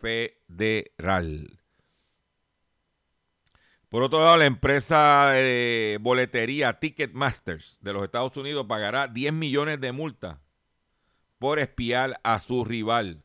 federal. 0.00 1.57
Por 3.88 4.02
otro 4.02 4.22
lado, 4.22 4.36
la 4.36 4.44
empresa 4.44 5.30
de 5.30 5.98
boletería 6.02 6.78
Ticketmasters 6.78 7.78
de 7.80 7.94
los 7.94 8.04
Estados 8.04 8.36
Unidos 8.36 8.66
pagará 8.68 9.08
10 9.08 9.32
millones 9.32 9.80
de 9.80 9.92
multa 9.92 10.40
por 11.38 11.58
espiar 11.58 12.20
a 12.22 12.38
su 12.38 12.66
rival. 12.66 13.22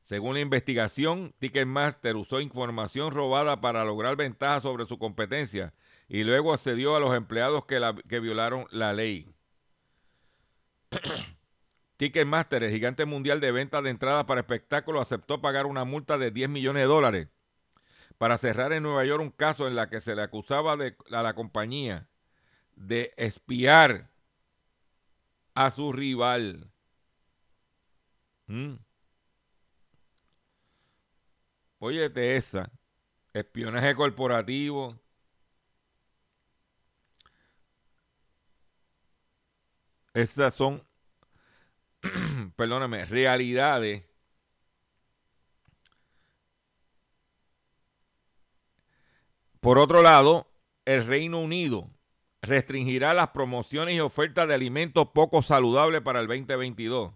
Según 0.00 0.34
la 0.34 0.40
investigación, 0.40 1.34
Ticketmaster 1.38 2.16
usó 2.16 2.40
información 2.40 3.12
robada 3.12 3.60
para 3.60 3.84
lograr 3.84 4.16
ventaja 4.16 4.60
sobre 4.60 4.86
su 4.86 4.98
competencia 4.98 5.74
y 6.08 6.24
luego 6.24 6.54
accedió 6.54 6.96
a 6.96 7.00
los 7.00 7.14
empleados 7.14 7.66
que, 7.66 7.78
que 8.08 8.20
violaron 8.20 8.66
la 8.70 8.94
ley. 8.94 9.28
Ticketmaster, 11.98 12.62
el 12.62 12.72
gigante 12.72 13.04
mundial 13.04 13.40
de 13.40 13.52
ventas 13.52 13.82
de 13.82 13.90
entradas 13.90 14.24
para 14.24 14.40
espectáculos, 14.40 15.02
aceptó 15.02 15.42
pagar 15.42 15.66
una 15.66 15.84
multa 15.84 16.16
de 16.16 16.30
10 16.30 16.48
millones 16.48 16.84
de 16.84 16.86
dólares 16.86 17.28
para 18.20 18.36
cerrar 18.36 18.70
en 18.74 18.82
Nueva 18.82 19.02
York 19.06 19.22
un 19.22 19.30
caso 19.30 19.66
en 19.66 19.74
la 19.74 19.88
que 19.88 20.02
se 20.02 20.14
le 20.14 20.20
acusaba 20.20 20.76
de, 20.76 20.94
a 21.10 21.22
la 21.22 21.32
compañía 21.32 22.06
de 22.76 23.14
espiar 23.16 24.10
a 25.54 25.70
su 25.70 25.90
rival. 25.90 26.70
¿Mm? 28.46 28.74
Óyete 31.78 32.36
esa. 32.36 32.70
Espionaje 33.32 33.94
corporativo. 33.94 35.00
Esas 40.12 40.52
son, 40.52 40.86
perdóname, 42.56 43.06
realidades 43.06 44.09
Por 49.60 49.78
otro 49.78 50.02
lado, 50.02 50.46
el 50.86 51.06
Reino 51.06 51.38
Unido 51.38 51.90
restringirá 52.40 53.12
las 53.12 53.28
promociones 53.28 53.94
y 53.94 54.00
ofertas 54.00 54.48
de 54.48 54.54
alimentos 54.54 55.08
poco 55.12 55.42
saludables 55.42 56.00
para 56.00 56.20
el 56.20 56.26
2022. 56.26 57.12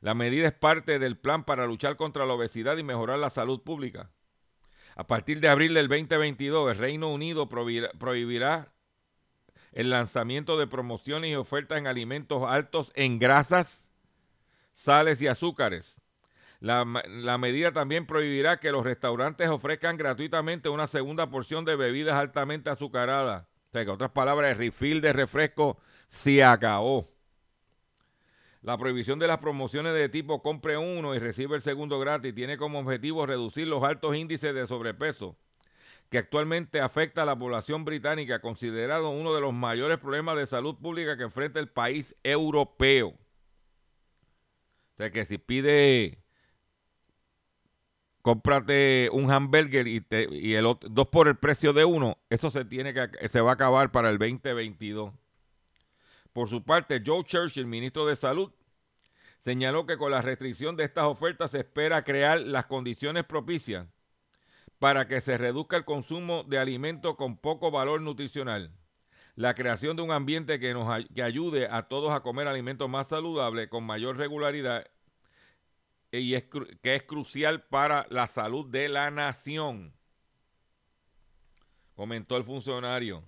La 0.00 0.14
medida 0.14 0.46
es 0.46 0.52
parte 0.52 0.98
del 0.98 1.16
plan 1.16 1.44
para 1.44 1.66
luchar 1.66 1.96
contra 1.96 2.26
la 2.26 2.34
obesidad 2.34 2.76
y 2.76 2.82
mejorar 2.82 3.18
la 3.18 3.30
salud 3.30 3.62
pública. 3.62 4.10
A 4.94 5.06
partir 5.06 5.40
de 5.40 5.48
abril 5.48 5.74
del 5.74 5.88
2022, 5.88 6.72
el 6.72 6.78
Reino 6.78 7.08
Unido 7.08 7.48
prohibirá 7.48 8.72
el 9.72 9.90
lanzamiento 9.90 10.58
de 10.58 10.66
promociones 10.66 11.30
y 11.30 11.34
ofertas 11.34 11.78
en 11.78 11.86
alimentos 11.86 12.42
altos 12.46 12.92
en 12.94 13.18
grasas, 13.18 13.90
sales 14.72 15.22
y 15.22 15.28
azúcares, 15.28 16.01
la, 16.62 17.38
medida 17.38 17.72
también 17.72 18.06
prohibirá 18.06 18.60
que 18.60 18.70
los 18.70 18.84
restaurantes 18.84 19.48
ofrezcan 19.48 19.96
gratuitamente 19.96 20.68
una 20.68 20.86
segunda 20.86 21.28
porción 21.28 21.64
de 21.64 21.74
bebidas 21.74 22.14
altamente 22.14 22.70
azucaradas. 22.70 23.42
O 23.42 23.72
sea, 23.72 23.84
que 23.84 23.90
otras 23.90 24.12
palabras, 24.12 24.52
el 24.52 24.58
refill 24.58 25.00
de 25.00 25.12
refresco 25.12 25.76
se 26.06 26.44
acabó. 26.44 27.04
La 28.60 28.78
prohibición 28.78 29.18
de 29.18 29.26
las 29.26 29.38
promociones 29.38 29.92
de 29.92 30.08
tipo 30.08 30.40
compre 30.40 30.76
uno 30.76 31.16
y 31.16 31.18
recibe 31.18 31.56
el 31.56 31.62
segundo 31.62 31.98
gratis 31.98 32.32
tiene 32.32 32.56
como 32.56 32.78
objetivo 32.78 33.26
reducir 33.26 33.66
los 33.66 33.82
altos 33.82 34.14
índices 34.14 34.54
de 34.54 34.68
sobrepeso 34.68 35.36
que 36.10 36.18
actualmente 36.18 36.80
afecta 36.80 37.22
a 37.22 37.26
la 37.26 37.36
población 37.36 37.84
británica, 37.84 38.40
considerado 38.40 39.10
uno 39.10 39.34
de 39.34 39.40
los 39.40 39.52
mayores 39.52 39.98
problemas 39.98 40.36
de 40.36 40.46
salud 40.46 40.76
pública 40.76 41.16
que 41.16 41.24
enfrenta 41.24 41.58
el 41.58 41.70
país 41.70 42.14
europeo. 42.22 43.08
O 43.08 43.16
sea 44.98 45.10
que 45.10 45.24
si 45.24 45.38
pide 45.38 46.21
cómprate 48.22 49.10
un 49.12 49.30
hamburger 49.30 49.86
y, 49.88 50.04
y 50.30 50.54
el 50.54 50.66
otro, 50.66 50.88
dos 50.88 51.08
por 51.08 51.28
el 51.28 51.36
precio 51.36 51.72
de 51.72 51.84
uno, 51.84 52.16
eso 52.30 52.50
se 52.50 52.64
tiene 52.64 52.94
que 52.94 53.28
se 53.28 53.40
va 53.40 53.50
a 53.50 53.54
acabar 53.54 53.90
para 53.90 54.08
el 54.08 54.18
2022. 54.18 55.12
Por 56.32 56.48
su 56.48 56.62
parte, 56.62 57.02
Joe 57.04 57.24
Churchill, 57.24 57.66
ministro 57.66 58.06
de 58.06 58.16
Salud, 58.16 58.50
señaló 59.40 59.86
que 59.86 59.98
con 59.98 60.12
la 60.12 60.22
restricción 60.22 60.76
de 60.76 60.84
estas 60.84 61.04
ofertas 61.04 61.50
se 61.50 61.58
espera 61.58 62.04
crear 62.04 62.40
las 62.40 62.66
condiciones 62.66 63.24
propicias 63.24 63.86
para 64.78 65.06
que 65.06 65.20
se 65.20 65.36
reduzca 65.36 65.76
el 65.76 65.84
consumo 65.84 66.44
de 66.44 66.58
alimentos 66.58 67.16
con 67.16 67.36
poco 67.36 67.70
valor 67.70 68.00
nutricional. 68.00 68.72
La 69.34 69.54
creación 69.54 69.96
de 69.96 70.02
un 70.02 70.10
ambiente 70.10 70.58
que 70.58 70.74
nos 70.74 70.88
que 71.14 71.22
ayude 71.22 71.66
a 71.70 71.82
todos 71.82 72.12
a 72.12 72.20
comer 72.20 72.48
alimentos 72.48 72.88
más 72.88 73.08
saludables 73.08 73.68
con 73.68 73.84
mayor 73.84 74.16
regularidad 74.16 74.86
y 76.20 76.34
es, 76.34 76.44
que 76.82 76.94
es 76.94 77.02
crucial 77.04 77.62
para 77.62 78.06
la 78.10 78.26
salud 78.26 78.66
de 78.66 78.88
la 78.88 79.10
nación, 79.10 79.94
comentó 81.94 82.36
el 82.36 82.44
funcionario. 82.44 83.24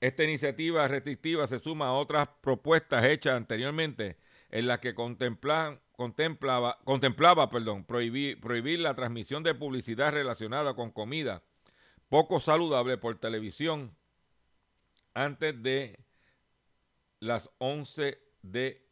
Esta 0.00 0.24
iniciativa 0.24 0.86
restrictiva 0.86 1.46
se 1.46 1.58
suma 1.58 1.88
a 1.88 1.92
otras 1.92 2.28
propuestas 2.40 3.04
hechas 3.04 3.34
anteriormente 3.34 4.16
en 4.50 4.66
las 4.66 4.78
que 4.78 4.94
contemplaba, 4.94 5.80
contemplaba 6.84 7.50
perdón, 7.50 7.84
prohibir, 7.84 8.40
prohibir 8.40 8.80
la 8.80 8.94
transmisión 8.94 9.42
de 9.42 9.54
publicidad 9.54 10.12
relacionada 10.12 10.74
con 10.74 10.90
comida 10.90 11.42
poco 12.08 12.40
saludable 12.40 12.96
por 12.96 13.18
televisión 13.18 13.94
antes 15.14 15.62
de 15.62 15.98
las 17.20 17.50
11 17.58 18.18
de 18.42 18.87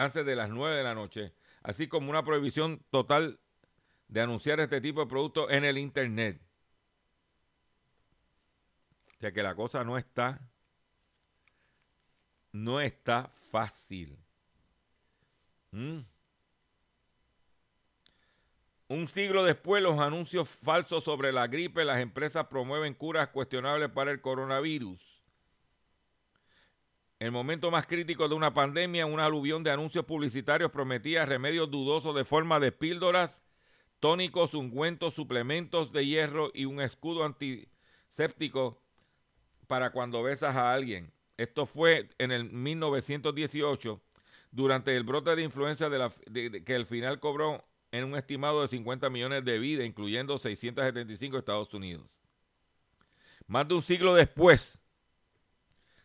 antes 0.00 0.24
de 0.24 0.34
las 0.34 0.48
9 0.48 0.76
de 0.76 0.82
la 0.82 0.94
noche, 0.94 1.34
así 1.62 1.86
como 1.86 2.08
una 2.08 2.24
prohibición 2.24 2.82
total 2.90 3.38
de 4.08 4.22
anunciar 4.22 4.58
este 4.58 4.80
tipo 4.80 5.00
de 5.00 5.06
productos 5.06 5.50
en 5.50 5.62
el 5.62 5.76
Internet. 5.76 6.40
O 9.16 9.20
sea 9.20 9.30
que 9.30 9.42
la 9.42 9.54
cosa 9.54 9.84
no 9.84 9.98
está, 9.98 10.40
no 12.52 12.80
está 12.80 13.30
fácil. 13.50 14.16
¿Mm? 15.72 15.98
Un 18.88 19.06
siglo 19.08 19.44
después, 19.44 19.82
los 19.82 20.00
anuncios 20.00 20.48
falsos 20.48 21.04
sobre 21.04 21.30
la 21.30 21.46
gripe, 21.46 21.84
las 21.84 22.00
empresas 22.00 22.46
promueven 22.46 22.94
curas 22.94 23.28
cuestionables 23.28 23.90
para 23.90 24.10
el 24.10 24.22
coronavirus 24.22 25.09
el 27.20 27.32
momento 27.32 27.70
más 27.70 27.86
crítico 27.86 28.28
de 28.28 28.34
una 28.34 28.54
pandemia, 28.54 29.04
una 29.04 29.26
aluvión 29.26 29.62
de 29.62 29.70
anuncios 29.70 30.06
publicitarios 30.06 30.70
prometía 30.70 31.26
remedios 31.26 31.70
dudosos 31.70 32.14
de 32.16 32.24
forma 32.24 32.58
de 32.58 32.72
píldoras, 32.72 33.42
tónicos, 34.00 34.54
ungüentos, 34.54 35.14
suplementos 35.14 35.92
de 35.92 36.06
hierro 36.06 36.50
y 36.54 36.64
un 36.64 36.80
escudo 36.80 37.24
antiséptico 37.24 38.82
para 39.66 39.90
cuando 39.90 40.22
besas 40.22 40.56
a 40.56 40.72
alguien. 40.72 41.12
Esto 41.36 41.66
fue 41.66 42.08
en 42.18 42.32
el 42.32 42.44
1918, 42.44 44.00
durante 44.50 44.96
el 44.96 45.04
brote 45.04 45.36
de 45.36 45.98
la, 45.98 46.12
que 46.64 46.74
al 46.74 46.86
final 46.86 47.20
cobró 47.20 47.64
en 47.92 48.04
un 48.04 48.16
estimado 48.16 48.62
de 48.62 48.68
50 48.68 49.10
millones 49.10 49.44
de 49.44 49.58
vidas, 49.58 49.86
incluyendo 49.86 50.38
675 50.38 51.38
Estados 51.38 51.72
Unidos. 51.74 52.20
Más 53.46 53.68
de 53.68 53.74
un 53.74 53.82
siglo 53.82 54.14
después, 54.14 54.80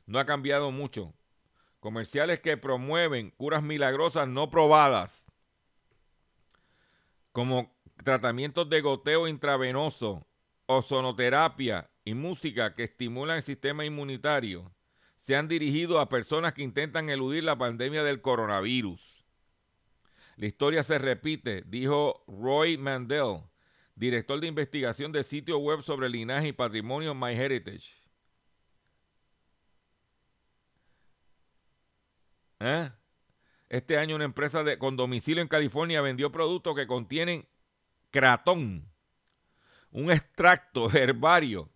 no 0.05 0.19
ha 0.19 0.25
cambiado 0.25 0.71
mucho. 0.71 1.13
Comerciales 1.79 2.39
que 2.39 2.57
promueven 2.57 3.31
curas 3.31 3.61
milagrosas 3.61 4.27
no 4.27 4.49
probadas, 4.49 5.25
como 7.31 7.75
tratamientos 8.03 8.69
de 8.69 8.81
goteo 8.81 9.27
intravenoso, 9.27 10.25
ozonoterapia 10.67 11.89
y 12.03 12.13
música 12.13 12.73
que 12.75 12.83
estimulan 12.83 13.37
el 13.37 13.43
sistema 13.43 13.85
inmunitario, 13.85 14.71
se 15.19 15.35
han 15.35 15.47
dirigido 15.47 15.99
a 15.99 16.07
personas 16.07 16.53
que 16.53 16.63
intentan 16.63 17.09
eludir 17.09 17.43
la 17.43 17.57
pandemia 17.57 18.03
del 18.03 18.21
coronavirus. 18.21 19.25
La 20.37 20.45
historia 20.45 20.83
se 20.83 20.97
repite, 20.97 21.63
dijo 21.65 22.23
Roy 22.27 22.77
Mandel, 22.77 23.41
director 23.95 24.39
de 24.39 24.47
investigación 24.47 25.11
del 25.11 25.23
sitio 25.23 25.57
web 25.57 25.81
sobre 25.81 26.09
linaje 26.09 26.49
y 26.49 26.53
patrimonio 26.53 27.15
MyHeritage. 27.15 28.04
¿Eh? 32.65 32.91
Este 33.69 33.99
año 33.99 34.15
una 34.15 34.25
empresa 34.25 34.63
con 34.79 34.97
domicilio 34.97 35.43
en 35.43 35.47
California 35.47 36.01
vendió 36.01 36.31
productos 36.31 36.75
que 36.75 36.87
contienen 36.87 37.47
cratón, 38.09 38.91
un 39.91 40.09
extracto 40.09 40.89
herbario 40.93 41.69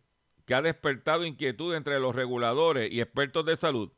que 0.45 0.55
ha 0.55 0.63
despertado 0.63 1.25
inquietud 1.25 1.75
entre 1.75 1.99
los 1.99 2.15
reguladores 2.15 2.91
y 2.91 3.01
expertos 3.01 3.45
de 3.45 3.55
salud, 3.55 3.91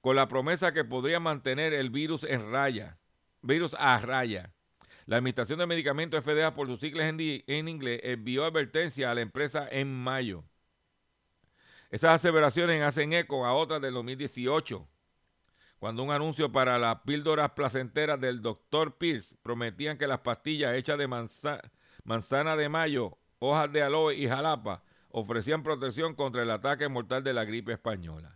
con 0.00 0.16
la 0.16 0.26
promesa 0.26 0.72
que 0.72 0.84
podría 0.84 1.20
mantener 1.20 1.72
el 1.72 1.90
virus 1.90 2.24
en 2.24 2.50
raya, 2.50 2.98
virus 3.42 3.76
a 3.78 3.96
raya. 3.98 4.52
La 5.04 5.18
Administración 5.18 5.60
de 5.60 5.66
Medicamentos 5.66 6.24
FDA, 6.24 6.54
por 6.54 6.66
sus 6.66 6.80
siglas 6.80 7.08
en, 7.08 7.20
en 7.20 7.68
inglés, 7.68 8.00
envió 8.02 8.44
advertencia 8.44 9.12
a 9.12 9.14
la 9.14 9.20
empresa 9.20 9.68
en 9.70 9.94
mayo. 9.94 10.42
Esas 11.92 12.16
aseveraciones 12.16 12.82
hacen 12.82 13.12
eco 13.12 13.46
a 13.46 13.54
otras 13.54 13.80
del 13.80 13.94
2018, 13.94 14.88
cuando 15.86 16.02
un 16.02 16.10
anuncio 16.10 16.50
para 16.50 16.80
las 16.80 17.02
píldoras 17.02 17.52
placenteras 17.52 18.20
del 18.20 18.42
doctor 18.42 18.98
Pierce 18.98 19.36
prometían 19.40 19.96
que 19.96 20.08
las 20.08 20.18
pastillas 20.18 20.74
hechas 20.74 20.98
de 20.98 21.06
manzana 21.06 22.56
de 22.56 22.68
mayo, 22.68 23.16
hojas 23.38 23.72
de 23.72 23.84
aloe 23.84 24.16
y 24.16 24.26
jalapa 24.26 24.82
ofrecían 25.12 25.62
protección 25.62 26.16
contra 26.16 26.42
el 26.42 26.50
ataque 26.50 26.88
mortal 26.88 27.22
de 27.22 27.32
la 27.32 27.44
gripe 27.44 27.72
española. 27.72 28.34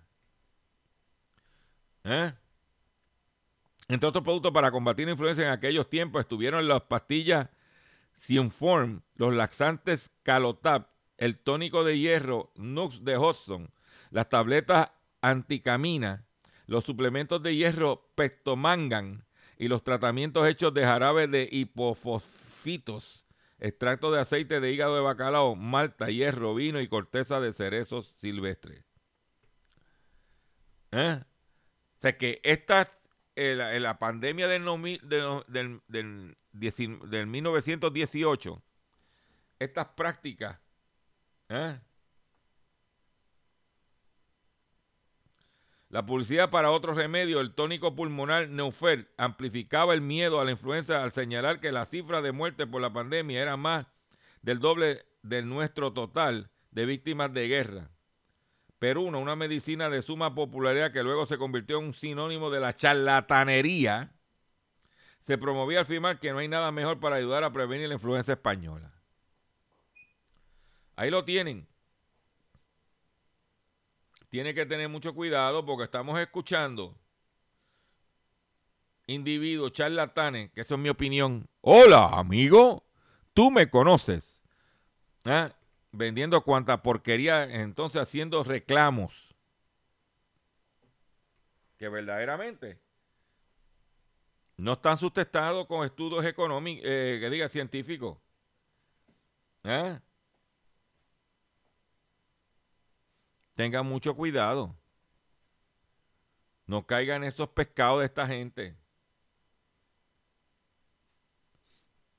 ¿Eh? 2.05 2.33
Entre 3.89 4.09
otros 4.09 4.23
productos 4.23 4.53
para 4.53 4.71
combatir 4.71 5.07
la 5.07 5.15
influenza 5.15 5.43
en 5.43 5.51
aquellos 5.51 5.91
tiempos 5.91 6.21
estuvieron 6.21 6.69
las 6.69 6.83
pastillas 6.83 7.49
Sinform, 8.13 9.03
los 9.17 9.35
laxantes 9.35 10.13
Calotap, 10.23 10.89
el 11.19 11.37
tónico 11.37 11.83
de 11.83 11.99
hierro 11.99 12.53
Nux 12.55 13.03
de 13.05 13.17
Hodgson, 13.17 13.73
las 14.13 14.29
tabletas 14.29 14.93
anticamina, 15.21 16.29
los 16.71 16.85
suplementos 16.85 17.43
de 17.43 17.57
hierro 17.57 18.09
Pectomangan 18.15 19.27
y 19.59 19.67
los 19.67 19.83
tratamientos 19.83 20.47
hechos 20.47 20.73
de 20.73 20.85
jarabe 20.85 21.27
de 21.27 21.49
hipofosfitos 21.51 23.27
extracto 23.59 24.13
de 24.13 24.21
aceite 24.21 24.61
de 24.61 24.71
hígado 24.73 24.95
de 24.95 25.01
bacalao, 25.01 25.57
malta, 25.57 26.11
hierro, 26.11 26.55
vino 26.55 26.81
y 26.81 26.87
corteza 26.87 27.41
de 27.41 27.53
cerezos 27.53 28.15
silvestres. 28.21 28.85
¿Eh? 30.93 31.21
O 31.21 32.01
sea 32.01 32.17
que 32.17 32.41
esta, 32.45 32.89
eh, 33.35 33.79
la, 33.81 33.99
pandemia 33.99 34.47
del, 34.47 34.65
del, 35.89 37.27
1918, 37.27 38.63
estas 39.59 39.89
prácticas, 39.89 40.61
¿eh? 41.49 41.81
La 45.91 46.07
publicidad 46.07 46.51
para 46.51 46.71
otro 46.71 46.95
remedio, 46.95 47.41
el 47.41 47.53
tónico 47.53 47.97
pulmonar 47.97 48.49
Neufer, 48.49 49.13
amplificaba 49.17 49.93
el 49.93 50.01
miedo 50.01 50.41
a 50.41 50.45
la 50.45 50.53
influenza 50.53 51.03
al 51.03 51.11
señalar 51.11 51.59
que 51.59 51.73
la 51.73 51.85
cifra 51.85 52.23
de 52.23 52.31
muertes 52.31 52.69
por 52.69 52.81
la 52.81 52.93
pandemia 52.93 53.43
era 53.43 53.57
más 53.57 53.87
del 54.41 54.61
doble 54.61 55.05
del 55.23 55.49
nuestro 55.49 55.93
total 55.93 56.49
de 56.71 56.87
víctimas 56.87 57.35
de 57.35 57.49
guerra. 57.49 57.91
Peruno, 58.79 59.19
una 59.19 59.35
medicina 59.35 59.91
de 59.91 60.01
suma 60.01 60.33
popularidad 60.33 60.93
que 60.93 61.03
luego 61.03 61.27
se 61.27 61.39
convirtió 61.39 61.81
en 61.81 61.87
un 61.87 61.95
sinónimo 61.95 62.51
de 62.51 62.61
la 62.61 62.77
charlatanería, 62.77 64.13
se 65.23 65.39
promovía 65.39 65.81
al 65.81 65.83
afirmar 65.83 66.21
que 66.21 66.31
no 66.31 66.39
hay 66.39 66.47
nada 66.47 66.71
mejor 66.71 67.01
para 67.01 67.17
ayudar 67.17 67.43
a 67.43 67.53
prevenir 67.53 67.89
la 67.89 67.95
influenza 67.95 68.33
española. 68.33 68.93
Ahí 70.95 71.11
lo 71.11 71.25
tienen 71.25 71.67
tiene 74.31 74.55
que 74.55 74.65
tener 74.65 74.89
mucho 74.89 75.15
cuidado 75.15 75.67
porque 75.67 75.85
estamos 75.85 76.19
escuchando 76.19 76.97
individuos 79.07 79.73
charlatanes, 79.73 80.51
que 80.53 80.61
eso 80.61 80.77
es 80.77 80.81
mi 80.81 80.89
opinión. 80.89 81.49
Hola, 81.61 82.11
amigo, 82.13 82.85
tú 83.35 83.51
me 83.51 83.69
conoces. 83.69 84.41
¿Ah? 85.25 85.53
Vendiendo 85.91 86.41
cuanta 86.43 86.83
porquería, 86.83 87.43
entonces 87.43 88.01
haciendo 88.01 88.45
reclamos. 88.45 89.35
Que 91.77 91.89
verdaderamente 91.89 92.79
no 94.57 94.75
están 94.75 94.97
sustentados 94.97 95.67
con 95.67 95.85
estudios 95.85 96.25
económicos, 96.25 96.85
eh, 96.87 97.19
que 97.21 97.31
diga 97.31 97.49
científicos. 97.49 98.19
¿Eh? 99.65 99.99
Tengan 103.55 103.87
mucho 103.87 104.15
cuidado. 104.15 104.77
No 106.67 106.87
caigan 106.87 107.25
esos 107.25 107.49
pescados 107.49 108.01
de 108.01 108.07
esta 108.07 108.27
gente. 108.27 108.77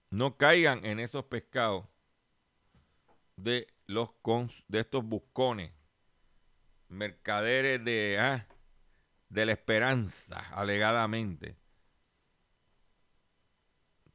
No 0.09 0.37
caigan 0.37 0.85
en 0.85 0.99
esos 0.99 1.23
pescados 1.25 1.85
de 3.37 3.67
los 3.87 4.09
de 4.67 4.79
estos 4.79 5.03
buscones, 5.03 5.71
mercaderes 6.89 7.83
de, 7.83 8.17
ah, 8.19 8.47
de 9.29 9.45
la 9.45 9.53
esperanza, 9.53 10.39
alegadamente. 10.51 11.55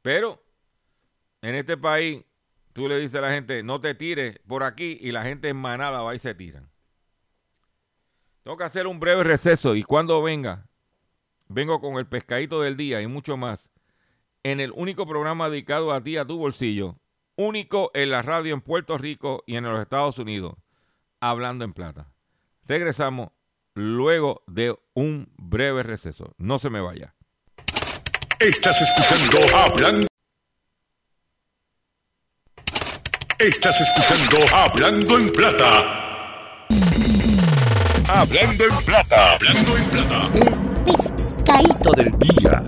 Pero 0.01 0.41
en 1.41 1.55
este 1.55 1.77
país, 1.77 2.23
tú 2.73 2.87
le 2.87 2.99
dices 2.99 3.15
a 3.15 3.21
la 3.21 3.31
gente, 3.31 3.63
no 3.63 3.81
te 3.81 3.95
tires 3.95 4.39
por 4.47 4.63
aquí, 4.63 4.97
y 5.01 5.11
la 5.11 5.23
gente 5.23 5.49
en 5.49 5.57
manada 5.57 6.01
va 6.01 6.15
y 6.15 6.19
se 6.19 6.33
tiran. 6.35 6.69
Tengo 8.47 8.55
que 8.55 8.63
hacer 8.63 8.87
un 8.87 8.97
breve 8.97 9.25
receso 9.25 9.75
y 9.75 9.83
cuando 9.83 10.23
venga, 10.23 10.69
vengo 11.49 11.81
con 11.81 11.97
el 11.97 12.07
pescadito 12.07 12.61
del 12.61 12.77
día 12.77 13.01
y 13.01 13.07
mucho 13.07 13.35
más 13.35 13.71
en 14.41 14.61
el 14.61 14.71
único 14.71 15.05
programa 15.05 15.49
dedicado 15.49 15.91
a 15.91 16.01
ti, 16.01 16.15
a 16.15 16.23
tu 16.23 16.37
bolsillo, 16.37 16.95
único 17.35 17.91
en 17.93 18.09
la 18.09 18.21
radio 18.21 18.53
en 18.53 18.61
Puerto 18.61 18.97
Rico 18.97 19.43
y 19.47 19.57
en 19.57 19.65
los 19.65 19.81
Estados 19.81 20.17
Unidos, 20.17 20.53
hablando 21.19 21.65
en 21.65 21.73
plata. 21.73 22.13
Regresamos 22.65 23.31
luego 23.73 24.43
de 24.47 24.79
un 24.93 25.29
breve 25.35 25.83
receso. 25.83 26.33
No 26.37 26.57
se 26.57 26.69
me 26.69 26.79
vaya. 26.79 27.15
Estás 28.39 28.81
escuchando 28.81 29.57
Hablando. 29.57 30.07
Estás 33.39 33.81
escuchando 33.81 34.55
Hablando 34.55 35.17
en 35.17 35.33
plata. 35.33 36.06
Hablando 38.09 38.63
en 38.63 38.85
plata. 38.85 39.33
Hablando 39.33 39.77
en 39.77 39.89
plata. 39.89 40.31
El 40.33 40.83
pescadito 40.85 41.91
del 41.91 42.17
día. 42.19 42.63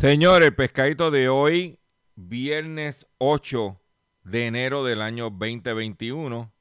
Señor, 0.00 0.42
el 0.42 0.52
pescadito 0.52 1.12
de 1.12 1.28
hoy, 1.28 1.78
viernes 2.16 3.06
8 3.18 3.80
de 4.24 4.46
enero 4.46 4.82
del 4.84 5.00
año 5.00 5.30
2021, 5.30 6.52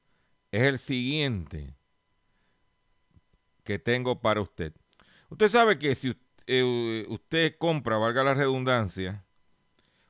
es 0.52 0.62
el 0.62 0.78
siguiente 0.78 1.76
que 3.64 3.80
tengo 3.80 4.22
para 4.22 4.42
usted. 4.42 4.74
Usted 5.30 5.50
sabe 5.50 5.80
que 5.80 5.96
si 5.96 6.10
usted 6.12 6.29
eh, 6.52 7.06
usted 7.10 7.58
compra, 7.60 7.98
valga 7.98 8.24
la 8.24 8.34
redundancia, 8.34 9.24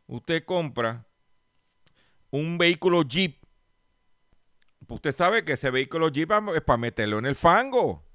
usted 0.07 0.45
compra 0.45 1.05
un 2.31 2.57
vehículo 2.57 3.03
Jeep, 3.03 3.43
usted 4.87 5.11
sabe 5.11 5.43
que 5.43 5.53
ese 5.53 5.69
vehículo 5.69 6.07
Jeep 6.07 6.31
es 6.55 6.61
para 6.61 6.77
meterlo 6.77 7.19
en 7.19 7.25
el 7.25 7.35
fango. 7.35 8.05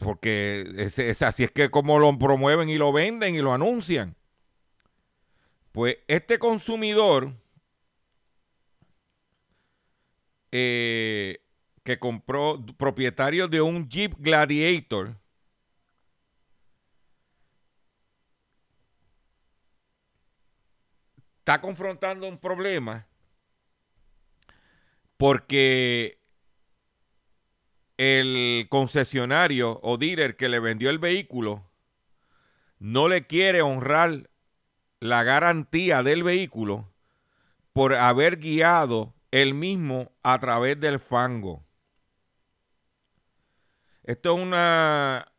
Porque 0.00 0.70
es, 0.76 1.22
así 1.22 1.44
es 1.44 1.50
que 1.50 1.70
como 1.70 1.98
lo 1.98 2.18
promueven 2.18 2.68
y 2.68 2.76
lo 2.76 2.92
venden 2.92 3.34
y 3.34 3.38
lo 3.38 3.54
anuncian. 3.54 4.14
Pues 5.72 5.96
este 6.06 6.38
consumidor 6.38 7.32
eh, 10.50 11.41
que 11.82 11.98
compró, 11.98 12.64
propietario 12.76 13.48
de 13.48 13.60
un 13.60 13.88
Jeep 13.88 14.14
Gladiator, 14.18 15.16
está 21.38 21.60
confrontando 21.60 22.28
un 22.28 22.38
problema 22.38 23.06
porque 25.16 26.18
el 27.96 28.66
concesionario 28.68 29.80
o 29.82 29.96
dealer 29.96 30.36
que 30.36 30.48
le 30.48 30.60
vendió 30.60 30.90
el 30.90 30.98
vehículo 30.98 31.64
no 32.78 33.08
le 33.08 33.26
quiere 33.26 33.62
honrar 33.62 34.30
la 35.00 35.22
garantía 35.24 36.02
del 36.02 36.22
vehículo 36.22 36.92
por 37.72 37.94
haber 37.94 38.38
guiado 38.38 39.14
el 39.32 39.54
mismo 39.54 40.12
a 40.22 40.38
través 40.38 40.78
del 40.78 41.00
fango. 41.00 41.64
Esto 44.04 44.36
es 44.36 44.42
una, 44.42 45.32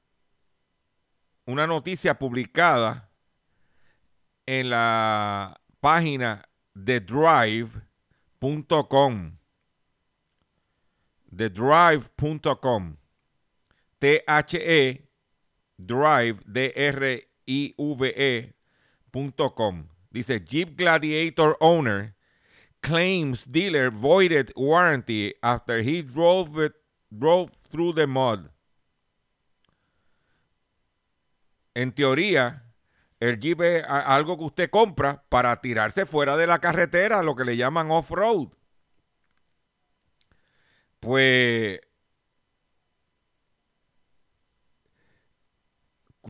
una 1.45 1.67
noticia 1.67 2.17
publicada 2.17 3.09
en 4.45 4.69
la 4.69 5.59
página 5.79 6.47
de 6.73 6.99
drive.com. 6.99 7.77
De 11.27 11.49
drive.com. 11.49 12.97
T-H-E 13.99 15.09
drive 15.77 16.39
D-R-I-V-E.com. 16.45 17.25
Dice 20.11 20.39
Jeep 20.39 20.77
Gladiator 20.77 21.57
owner 21.59 22.15
claims 22.81 23.45
dealer 23.45 23.89
voided 23.89 24.51
warranty 24.55 25.33
after 25.41 25.81
he 25.81 26.01
drove 26.03 26.57
it, 26.59 26.73
drove 27.17 27.51
through 27.69 27.93
the 27.93 28.05
mud. 28.05 28.49
En 31.75 31.91
teoría, 31.93 32.63
el 33.19 33.39
Jeep 33.39 33.61
es 33.61 33.83
algo 33.87 34.37
que 34.37 34.43
usted 34.43 34.69
compra 34.69 35.23
para 35.29 35.61
tirarse 35.61 36.05
fuera 36.05 36.37
de 36.37 36.47
la 36.47 36.59
carretera, 36.59 37.23
lo 37.23 37.35
que 37.35 37.45
le 37.45 37.57
llaman 37.57 37.89
off-road. 37.89 38.49
Pues 40.99 41.79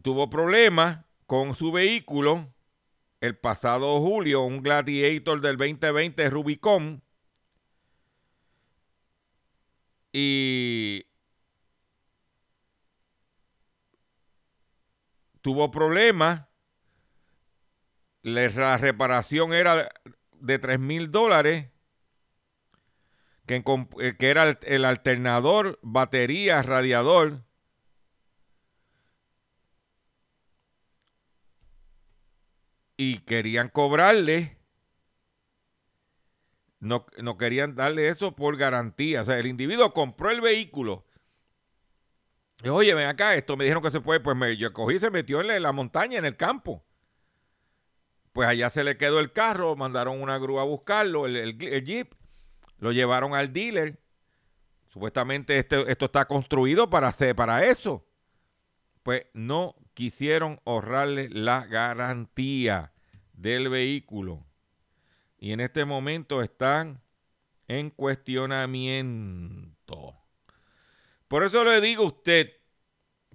tuvo 0.02 0.30
problemas 0.30 1.06
con 1.26 1.56
su 1.56 1.72
vehículo 1.72 2.54
el 3.22 3.38
pasado 3.38 4.00
julio, 4.02 4.42
un 4.42 4.62
Gladiator 4.62 5.40
del 5.42 5.58
2020 5.58 6.30
Rubicon. 6.30 7.02
Y 10.12 11.06
tuvo 15.44 15.70
problemas. 15.70 16.48
La 18.24 18.78
reparación 18.78 19.54
era 19.54 19.92
de 20.40 20.58
3 20.58 20.80
mil 20.80 21.12
dólares. 21.12 21.70
Que, 23.46 23.58
eh, 23.58 24.16
era 24.20 24.44
el, 24.44 24.58
el 24.64 24.86
alternador, 24.86 25.78
batería, 25.84 26.64
radiador 26.64 27.44
y 32.98 33.20
querían 33.20 33.70
cobrarle, 33.70 34.58
no, 36.80 37.06
no, 37.18 37.38
querían 37.38 37.76
darle 37.76 38.10
eso 38.10 38.36
por 38.36 38.58
garantía. 38.58 39.22
O 39.22 39.26
sea, 39.26 39.40
el 39.40 39.48
individuo 39.48 39.94
compró 39.94 40.30
el 40.30 40.42
vehículo. 40.42 41.06
Oye, 42.70 42.94
ven 42.94 43.08
acá, 43.08 43.36
esto 43.36 43.58
me 43.58 43.66
dijeron 43.66 43.84
que 43.84 43.92
se 43.92 44.00
puede. 44.00 44.20
Pues 44.20 44.38
me, 44.38 44.56
yo 44.56 44.72
cogí 44.72 44.96
y 44.96 45.00
se 45.00 45.10
metió 45.10 45.42
en 45.42 45.62
la, 45.62 45.72
montaña, 45.72 46.18
en 46.18 46.26
el 46.26 46.38
campo. 46.38 46.84
Pues 48.32 48.48
allá 48.48 48.70
se 48.70 48.84
le 48.84 48.98
quedó 48.98 49.20
el 49.20 49.32
carro, 49.32 49.76
mandaron 49.76 50.22
una 50.22 50.38
grúa 50.38 50.64
a 50.64 50.66
buscarlo, 50.66 51.28
el, 51.28 51.58
jeep, 51.58 52.14
lo 52.80 52.92
llevaron 52.92 53.36
al 53.36 53.54
dealer. 53.54 54.00
Supuestamente 54.88 55.60
este, 55.60 55.92
esto 55.92 56.06
está 56.06 56.26
construido 56.26 56.90
para, 56.90 57.10
hacer, 57.10 57.36
para 57.36 57.66
eso. 57.66 58.08
Pues 59.04 59.26
no 59.34 59.76
quisieron 59.94 60.62
ahorrarle 60.66 61.30
la 61.30 61.66
garantía 61.66 62.94
del 63.34 63.70
vehículo. 63.70 64.46
Y 65.38 65.52
en 65.52 65.60
este 65.60 65.86
momento 65.86 66.42
están 66.42 67.02
en 67.68 67.90
cuestionamiento. 67.90 70.23
Por 71.34 71.44
eso 71.44 71.64
le 71.64 71.82
digo 71.82 72.04
a 72.04 72.08
usted, 72.10 72.54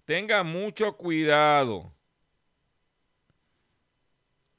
tenga 0.04 0.44
mucho 0.44 0.96
cuidado 0.96 1.92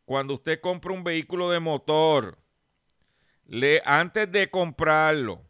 cuando 0.04 0.34
usted 0.34 0.60
compra 0.60 0.91
un 0.91 1.06
vehículo 1.06 1.49
de 1.49 1.62
motor. 1.62 2.38
Le, 3.45 3.82
antes 3.86 4.30
de 4.30 4.52
comprarlo, 4.52 5.41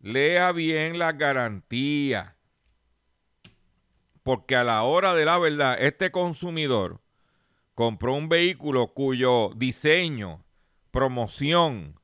lea 0.00 0.50
bien 0.50 0.98
la 0.98 1.12
garantía 1.12 2.36
porque 4.24 4.56
a 4.56 4.64
la 4.64 4.82
hora 4.82 5.14
de 5.14 5.24
la 5.24 5.38
verdad, 5.38 5.80
este 5.80 6.10
consumidor 6.10 7.00
compró 7.76 8.14
un 8.14 8.28
vehículo 8.28 8.88
cuyo 8.94 9.52
diseño, 9.54 10.44
promoción, 10.90 12.00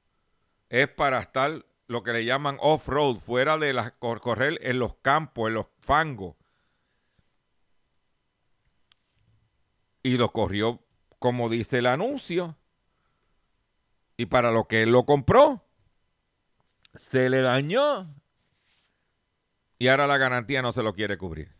es 0.68 0.86
para 0.86 1.18
estar 1.18 1.65
lo 1.86 2.02
que 2.02 2.12
le 2.12 2.24
llaman 2.24 2.58
off-road, 2.60 3.16
fuera 3.16 3.58
de 3.58 3.72
la, 3.72 3.92
correr 3.92 4.58
en 4.62 4.78
los 4.78 4.96
campos, 4.96 5.48
en 5.48 5.54
los 5.54 5.66
fangos. 5.80 6.36
Y 10.02 10.16
lo 10.16 10.32
corrió 10.32 10.86
como 11.18 11.48
dice 11.48 11.78
el 11.78 11.86
anuncio. 11.86 12.56
Y 14.16 14.26
para 14.26 14.50
lo 14.50 14.66
que 14.66 14.82
él 14.82 14.92
lo 14.92 15.04
compró, 15.04 15.64
se 17.10 17.28
le 17.28 17.40
dañó. 17.40 18.14
Y 19.78 19.88
ahora 19.88 20.06
la 20.06 20.16
garantía 20.16 20.62
no 20.62 20.72
se 20.72 20.82
lo 20.82 20.94
quiere 20.94 21.18
cubrir. 21.18 21.54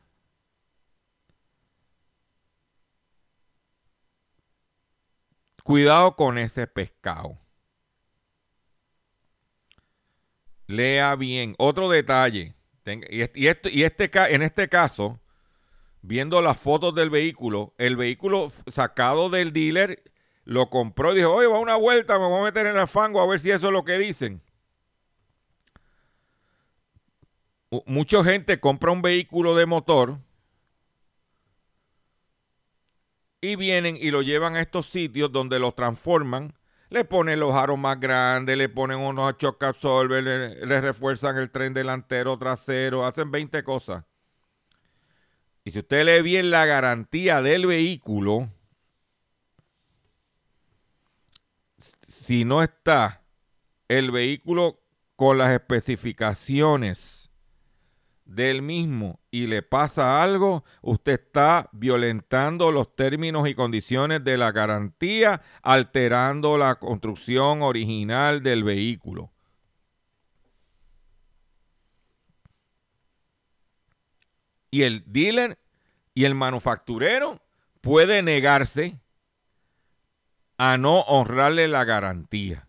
Cuidado 5.62 6.14
con 6.14 6.38
ese 6.38 6.66
pescado. 6.66 7.38
Lea 10.66 11.14
bien. 11.16 11.54
Otro 11.58 11.88
detalle. 11.88 12.54
y, 13.10 13.46
este, 13.46 14.10
en 14.34 14.42
este 14.42 14.68
caso, 14.68 15.20
viendo 16.02 16.40
las 16.42 16.58
fotos 16.58 16.94
del 16.94 17.10
vehículo, 17.10 17.74
el 17.78 17.96
vehículo 17.96 18.52
sacado 18.68 19.28
del 19.28 19.52
dealer 19.52 20.02
lo 20.44 20.70
compró 20.70 21.12
y 21.12 21.16
dijo, 21.16 21.32
oye, 21.32 21.48
va 21.48 21.58
una 21.58 21.74
vuelta, 21.74 22.18
me 22.18 22.26
voy 22.26 22.40
a 22.40 22.44
meter 22.44 22.66
en 22.66 22.76
el 22.76 22.86
fango 22.86 23.20
a 23.20 23.26
ver 23.26 23.40
si 23.40 23.50
eso 23.50 23.66
es 23.66 23.72
lo 23.72 23.84
que 23.84 23.98
dicen. 23.98 24.40
Mucha 27.84 28.22
gente 28.22 28.60
compra 28.60 28.92
un 28.92 29.02
vehículo 29.02 29.56
de 29.56 29.66
motor 29.66 30.20
y 33.40 33.56
vienen 33.56 33.96
y 34.00 34.12
lo 34.12 34.22
llevan 34.22 34.54
a 34.54 34.60
estos 34.60 34.86
sitios 34.86 35.32
donde 35.32 35.58
lo 35.58 35.72
transforman, 35.72 36.54
le 36.88 37.04
ponen 37.04 37.40
los 37.40 37.54
aros 37.54 37.78
más 37.78 37.98
grandes, 37.98 38.56
le 38.56 38.68
ponen 38.68 38.98
unos 38.98 39.36
shock 39.38 39.62
absorbers, 39.62 40.24
le, 40.24 40.80
refuerzan 40.80 41.36
el 41.36 41.50
tren 41.50 41.74
delantero, 41.74 42.38
trasero, 42.38 43.04
hacen 43.04 43.30
20 43.30 43.62
cosas. 43.64 44.04
Y 45.64 45.72
si 45.72 45.80
usted 45.80 46.04
lee 46.04 46.22
bien 46.22 46.50
la 46.50 46.64
garantía 46.64 47.42
del 47.42 47.66
vehículo, 47.66 48.48
si 52.06 52.44
no 52.44 52.62
está 52.62 53.22
el 53.88 54.10
vehículo 54.10 54.80
con 55.16 55.38
las 55.38 55.50
especificaciones 55.50 57.25
del 58.26 58.60
mismo 58.60 59.20
y 59.30 59.46
le 59.46 59.62
pasa 59.62 60.22
algo, 60.22 60.64
usted 60.82 61.12
está 61.12 61.68
violentando 61.72 62.72
los 62.72 62.94
términos 62.94 63.48
y 63.48 63.54
condiciones 63.54 64.22
de 64.24 64.36
la 64.36 64.52
garantía, 64.52 65.40
alterando 65.62 66.58
la 66.58 66.74
construcción 66.74 67.62
original 67.62 68.42
del 68.42 68.64
vehículo. 68.64 69.30
Y 74.70 74.82
el 74.82 75.04
dealer 75.06 75.58
y 76.12 76.24
el 76.24 76.34
manufacturero 76.34 77.40
puede 77.80 78.22
negarse 78.22 78.98
a 80.58 80.76
no 80.76 81.00
honrarle 81.02 81.68
la 81.68 81.84
garantía. 81.84 82.66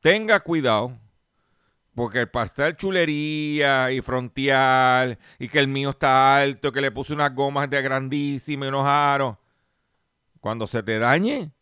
Tenga 0.00 0.38
cuidado 0.40 0.96
Porque 1.96 2.20
el 2.20 2.28
pastel 2.28 2.76
chulería 2.76 3.90
y 3.90 4.02
frontial 4.02 5.18
y 5.38 5.48
que 5.48 5.58
el 5.58 5.66
mío 5.66 5.90
está 5.90 6.36
alto, 6.36 6.70
que 6.70 6.82
le 6.82 6.90
puse 6.90 7.14
unas 7.14 7.34
gomas 7.34 7.70
de 7.70 7.80
grandísimas 7.80 8.66
y 8.66 8.68
unos 8.68 8.86
aros. 8.86 9.38
Cuando 10.40 10.66
se 10.66 10.82
te 10.82 10.98
dañe, 10.98 11.52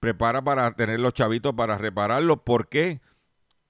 prepara 0.00 0.42
para 0.42 0.74
tener 0.74 0.98
los 0.98 1.14
chavitos 1.14 1.54
para 1.54 1.78
repararlo. 1.78 2.44
¿Por 2.44 2.68
qué? 2.68 3.02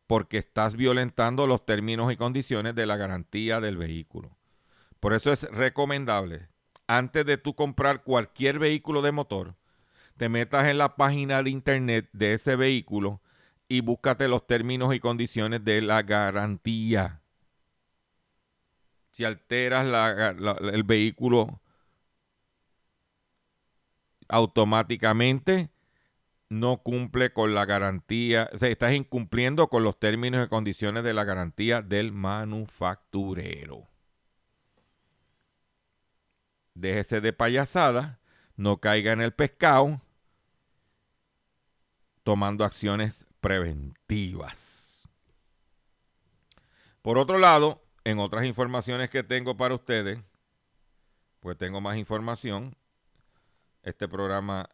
Porque 0.06 0.38
estás 0.38 0.76
violentando 0.76 1.46
los 1.46 1.66
términos 1.66 2.10
y 2.10 2.16
condiciones 2.16 2.74
de 2.74 2.86
la 2.86 2.96
garantía 2.96 3.60
del 3.60 3.76
vehículo. 3.76 4.38
Por 4.98 5.12
eso 5.12 5.30
es 5.30 5.42
recomendable, 5.50 6.48
antes 6.86 7.26
de 7.26 7.36
tú 7.36 7.54
comprar 7.54 8.02
cualquier 8.02 8.58
vehículo 8.58 9.02
de 9.02 9.12
motor, 9.12 9.56
te 10.16 10.30
metas 10.30 10.68
en 10.68 10.78
la 10.78 10.96
página 10.96 11.42
de 11.42 11.50
internet 11.50 12.08
de 12.14 12.32
ese 12.32 12.56
vehículo 12.56 13.20
y 13.72 13.80
búscate 13.80 14.28
los 14.28 14.46
términos 14.46 14.94
y 14.94 15.00
condiciones 15.00 15.64
de 15.64 15.80
la 15.80 16.02
garantía. 16.02 17.22
Si 19.10 19.24
alteras 19.24 19.86
el 20.74 20.82
vehículo 20.82 21.62
automáticamente, 24.28 25.70
no 26.50 26.82
cumple 26.82 27.32
con 27.32 27.54
la 27.54 27.64
garantía, 27.64 28.50
o 28.52 28.58
sea, 28.58 28.68
estás 28.68 28.92
incumpliendo 28.92 29.68
con 29.68 29.84
los 29.84 29.98
términos 29.98 30.44
y 30.44 30.50
condiciones 30.50 31.02
de 31.02 31.14
la 31.14 31.24
garantía 31.24 31.80
del 31.80 32.12
manufacturero. 32.12 33.88
Déjese 36.74 37.22
de 37.22 37.32
payasada, 37.32 38.20
no 38.56 38.82
caiga 38.82 39.12
en 39.12 39.22
el 39.22 39.32
pescado, 39.32 40.02
tomando 42.22 42.66
acciones 42.66 43.31
preventivas. 43.42 45.06
Por 47.02 47.18
otro 47.18 47.38
lado, 47.38 47.82
en 48.04 48.20
otras 48.20 48.46
informaciones 48.46 49.10
que 49.10 49.24
tengo 49.24 49.56
para 49.56 49.74
ustedes, 49.74 50.20
pues 51.40 51.58
tengo 51.58 51.80
más 51.80 51.96
información. 51.96 52.76
Este 53.82 54.06
programa 54.08 54.70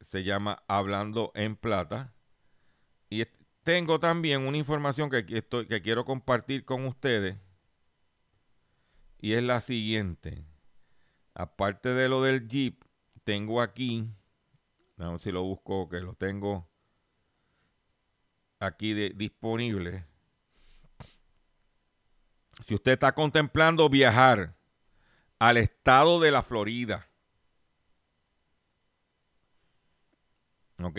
se 0.00 0.24
llama 0.24 0.62
Hablando 0.68 1.32
en 1.34 1.56
Plata. 1.56 2.12
Y 3.08 3.24
tengo 3.62 3.98
también 3.98 4.46
una 4.46 4.58
información 4.58 5.08
que, 5.08 5.24
estoy, 5.30 5.66
que 5.66 5.80
quiero 5.80 6.04
compartir 6.04 6.66
con 6.66 6.84
ustedes. 6.84 7.38
Y 9.18 9.32
es 9.32 9.42
la 9.42 9.62
siguiente. 9.62 10.44
Aparte 11.32 11.94
de 11.94 12.10
lo 12.10 12.22
del 12.22 12.46
Jeep, 12.46 12.84
tengo 13.24 13.62
aquí, 13.62 14.06
a 14.98 15.08
ver 15.08 15.18
si 15.18 15.32
lo 15.32 15.42
busco, 15.44 15.88
que 15.88 16.00
lo 16.00 16.14
tengo 16.14 16.71
aquí 18.62 18.94
disponible. 19.10 20.04
Si 22.66 22.74
usted 22.74 22.92
está 22.92 23.12
contemplando 23.12 23.88
viajar 23.88 24.54
al 25.38 25.56
estado 25.56 26.20
de 26.20 26.30
la 26.30 26.42
Florida, 26.42 27.08
¿ok? 30.80 30.98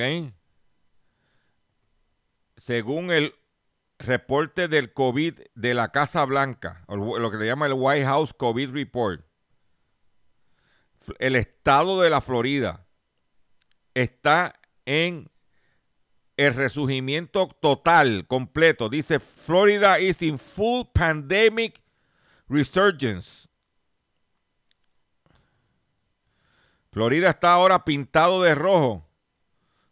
Según 2.57 3.11
el 3.11 3.33
reporte 3.97 4.67
del 4.67 4.93
COVID 4.93 5.39
de 5.55 5.73
la 5.73 5.91
Casa 5.91 6.25
Blanca, 6.25 6.83
lo 6.89 7.31
que 7.31 7.37
se 7.37 7.45
llama 7.45 7.67
el 7.67 7.73
White 7.73 8.05
House 8.05 8.33
COVID 8.33 8.71
Report, 8.71 9.25
el 11.19 11.35
estado 11.35 12.01
de 12.01 12.09
la 12.09 12.19
Florida 12.19 12.85
está 13.93 14.59
en 14.85 15.29
el 16.37 16.53
resurgimiento 16.53 17.47
total, 17.47 18.25
completo. 18.27 18.89
Dice, 18.89 19.19
Florida 19.19 19.99
is 19.99 20.21
in 20.21 20.39
full 20.39 20.85
pandemic 20.93 21.81
resurgence. 22.47 23.47
Florida 26.91 27.31
está 27.31 27.53
ahora 27.53 27.83
pintado 27.85 28.43
de 28.43 28.53
rojo, 28.53 29.07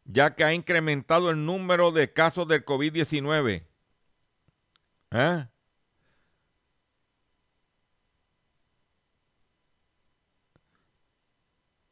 ya 0.06 0.36
que 0.36 0.44
ha 0.44 0.54
incrementado 0.54 1.32
el 1.32 1.46
número 1.46 1.92
de 1.92 2.14
casos 2.14 2.48
del 2.48 2.64
COVID-19. 2.64 3.66
¿Eh? 5.12 5.48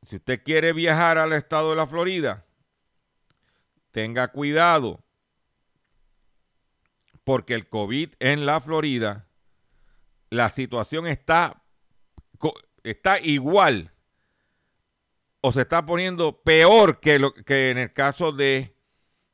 Si 0.07 0.15
usted 0.15 0.43
quiere 0.43 0.73
viajar 0.73 1.19
al 1.19 1.33
estado 1.33 1.71
de 1.71 1.75
la 1.75 1.85
Florida, 1.85 2.45
tenga 3.91 4.30
cuidado, 4.30 5.04
porque 7.23 7.54
el 7.54 7.67
COVID 7.67 8.13
en 8.19 8.45
la 8.45 8.60
Florida, 8.62 9.28
la 10.30 10.49
situación 10.49 11.08
está, 11.08 11.63
está 12.84 13.19
igual 13.19 13.91
o 15.41 15.52
se 15.52 15.62
está 15.62 15.86
poniendo 15.86 16.41
peor 16.41 16.99
que, 16.99 17.19
lo, 17.19 17.34
que 17.34 17.71
en 17.71 17.78
el 17.78 17.93
caso 17.93 18.32
de 18.32 18.75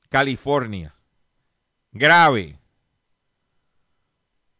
California. 0.09 0.95
Grave. 1.91 2.59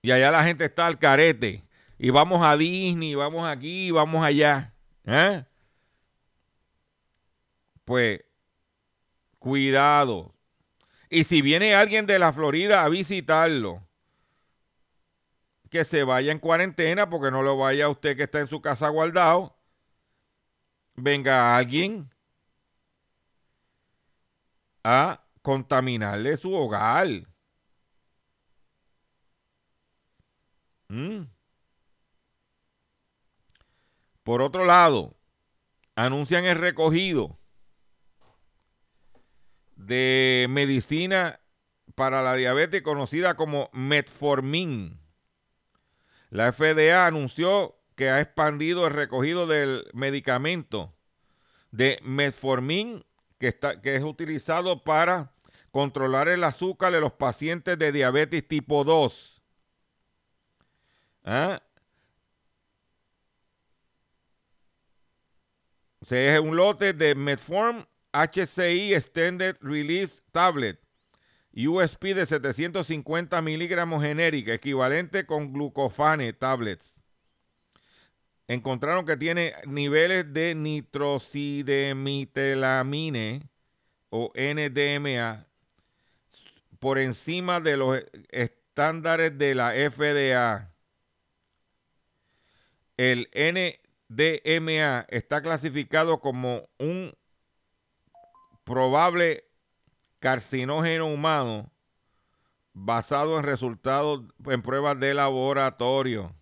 Y 0.02 0.12
allá 0.12 0.32
la 0.32 0.44
gente 0.44 0.66
está 0.66 0.88
al 0.88 0.98
carete. 0.98 1.64
Y 1.98 2.10
vamos 2.10 2.46
a 2.46 2.58
Disney, 2.58 3.16
vamos 3.16 3.48
aquí, 3.48 3.92
vamos 3.92 4.26
allá. 4.26 4.74
¿Eh? 5.06 5.46
pues 7.86 8.25
cuidado. 9.46 10.34
Y 11.08 11.24
si 11.24 11.44
viene 11.44 11.76
alguien 11.76 12.08
de 12.08 12.18
la 12.18 12.34
Florida 12.34 12.84
a 12.84 12.90
visitarlo, 12.90 13.88
que 15.70 15.86
se 15.86 16.04
vaya 16.04 16.32
en 16.32 16.40
cuarentena 16.40 17.12
porque 17.12 17.30
no 17.30 17.44
lo 17.44 17.56
vaya 17.56 17.88
usted 17.88 18.18
que 18.18 18.24
está 18.24 18.40
en 18.40 18.48
su 18.48 18.60
casa 18.60 18.90
guardado. 18.90 19.56
Venga 20.96 21.56
alguien 21.56 22.10
a 24.84 25.24
contaminarle 25.44 26.38
su 26.38 26.52
hogar. 26.52 27.08
¿Mm? 30.88 31.26
Por 34.24 34.42
otro 34.42 34.66
lado, 34.66 35.14
anuncian 35.96 36.46
el 36.46 36.58
recogido 36.58 37.38
de 39.86 40.48
medicina 40.50 41.40
para 41.94 42.24
la 42.24 42.36
diabetes 42.36 42.82
conocida 42.82 43.36
como 43.36 43.70
Metformin. 43.72 45.00
La 46.30 46.52
FDA 46.52 47.06
anunció 47.06 47.76
que 47.96 48.10
ha 48.10 48.20
expandido 48.20 48.88
el 48.88 48.94
recogido 48.94 49.48
del 49.48 49.86
medicamento 49.94 50.94
de 51.72 52.00
Metformin 52.04 53.06
que, 53.38 53.48
está, 53.48 53.82
que 53.82 53.96
es 53.96 54.04
utilizado 54.04 54.84
para 54.84 55.32
controlar 55.72 56.30
el 56.30 56.44
azúcar 56.44 56.92
de 56.92 57.02
los 57.02 57.14
pacientes 57.14 57.78
de 57.78 57.92
diabetes 57.92 58.48
tipo 58.48 58.84
2. 58.84 59.42
¿Ah? 61.26 61.62
Se 66.02 66.34
es 66.34 66.40
un 66.40 66.56
lote 66.56 66.94
de 66.94 67.16
Metformin 67.16 67.86
HCI 68.16 68.94
Extended 68.94 69.58
Release 69.62 70.22
Tablet 70.32 70.80
USP 71.56 72.14
de 72.14 72.26
750 72.26 73.42
miligramos 73.42 74.04
genérica, 74.04 74.54
equivalente 74.54 75.26
con 75.26 75.54
glucofane 75.54 76.34
tablets. 76.34 76.94
Encontraron 78.48 79.06
que 79.06 79.16
tiene 79.18 79.56
niveles 79.66 80.32
de 80.34 80.54
nitrosidemitelamine 80.54 83.50
o 84.10 84.32
NDMA 84.36 85.48
por 86.80 87.00
encima 87.00 87.60
de 87.60 87.78
los 87.78 88.04
estándares 88.30 89.36
de 89.38 89.56
la 89.56 89.72
FDA. 89.72 90.72
El 92.98 93.30
NDMA 93.34 95.08
está 95.10 95.42
clasificado 95.42 96.20
como 96.20 96.70
un 96.78 97.16
probable 98.66 99.46
carcinógeno 100.20 101.06
humano 101.06 101.72
basado 102.74 103.38
en 103.38 103.44
resultados 103.44 104.26
en 104.46 104.62
pruebas 104.62 105.00
de 105.00 105.14
laboratorio. 105.14 106.36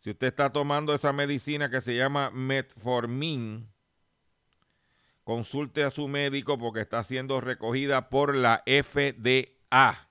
Si 0.00 0.10
usted 0.10 0.26
está 0.26 0.52
tomando 0.52 0.92
esa 0.94 1.14
medicina 1.14 1.70
que 1.70 1.80
se 1.80 1.96
llama 1.96 2.30
metformin, 2.30 3.66
consulte 5.22 5.82
a 5.82 5.90
su 5.90 6.08
médico 6.08 6.58
porque 6.58 6.82
está 6.82 7.02
siendo 7.02 7.40
recogida 7.40 8.10
por 8.10 8.34
la 8.34 8.62
FDA. 8.66 10.10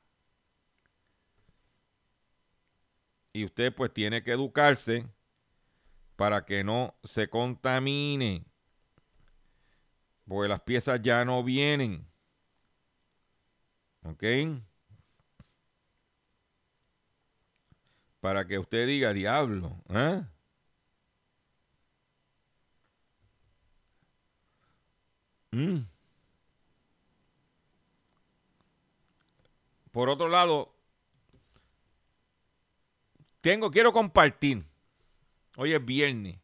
Y 3.34 3.46
usted 3.46 3.76
pues 3.76 3.94
tiene 3.94 4.24
que 4.24 4.32
educarse 4.32 5.06
para 6.16 6.46
que 6.46 6.64
no 6.64 6.96
se 7.04 7.30
contamine 7.30 8.46
porque 10.28 10.50
las 10.50 10.62
piezas 10.62 11.02
ya 11.02 11.26
no 11.26 11.44
vienen. 11.44 12.08
¿Ok? 14.04 14.24
Para 18.20 18.48
que 18.48 18.58
usted 18.58 18.88
diga, 18.88 19.12
diablo, 19.14 19.84
¿eh? 19.90 20.24
¿Mm? 25.52 25.86
Por 29.92 30.10
otro 30.10 30.28
lado, 30.28 30.74
tengo, 33.42 33.70
quiero 33.70 33.92
compartir. 33.92 34.66
Hoy 35.56 35.74
es 35.74 35.86
viernes 35.86 36.43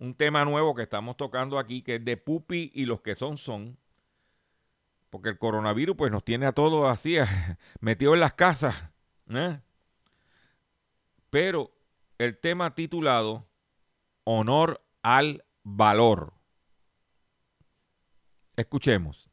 un 0.00 0.14
tema 0.14 0.44
nuevo 0.46 0.74
que 0.74 0.82
estamos 0.82 1.16
tocando 1.16 1.58
aquí, 1.58 1.82
que 1.82 1.96
es 1.96 2.04
de 2.04 2.16
pupi 2.16 2.72
y 2.74 2.86
los 2.86 3.02
que 3.02 3.14
son 3.14 3.36
son. 3.36 3.78
Porque 5.10 5.28
el 5.28 5.38
coronavirus 5.38 5.94
pues 5.94 6.10
nos 6.10 6.24
tiene 6.24 6.46
a 6.46 6.52
todos 6.52 6.90
así, 6.90 7.16
metidos 7.80 8.14
en 8.14 8.20
las 8.20 8.32
casas. 8.32 8.74
¿eh? 9.28 9.60
Pero 11.28 11.70
el 12.18 12.38
tema 12.38 12.74
titulado 12.74 13.46
Honor 14.24 14.82
al 15.02 15.44
Valor. 15.62 16.32
Escuchemos. 18.56 19.29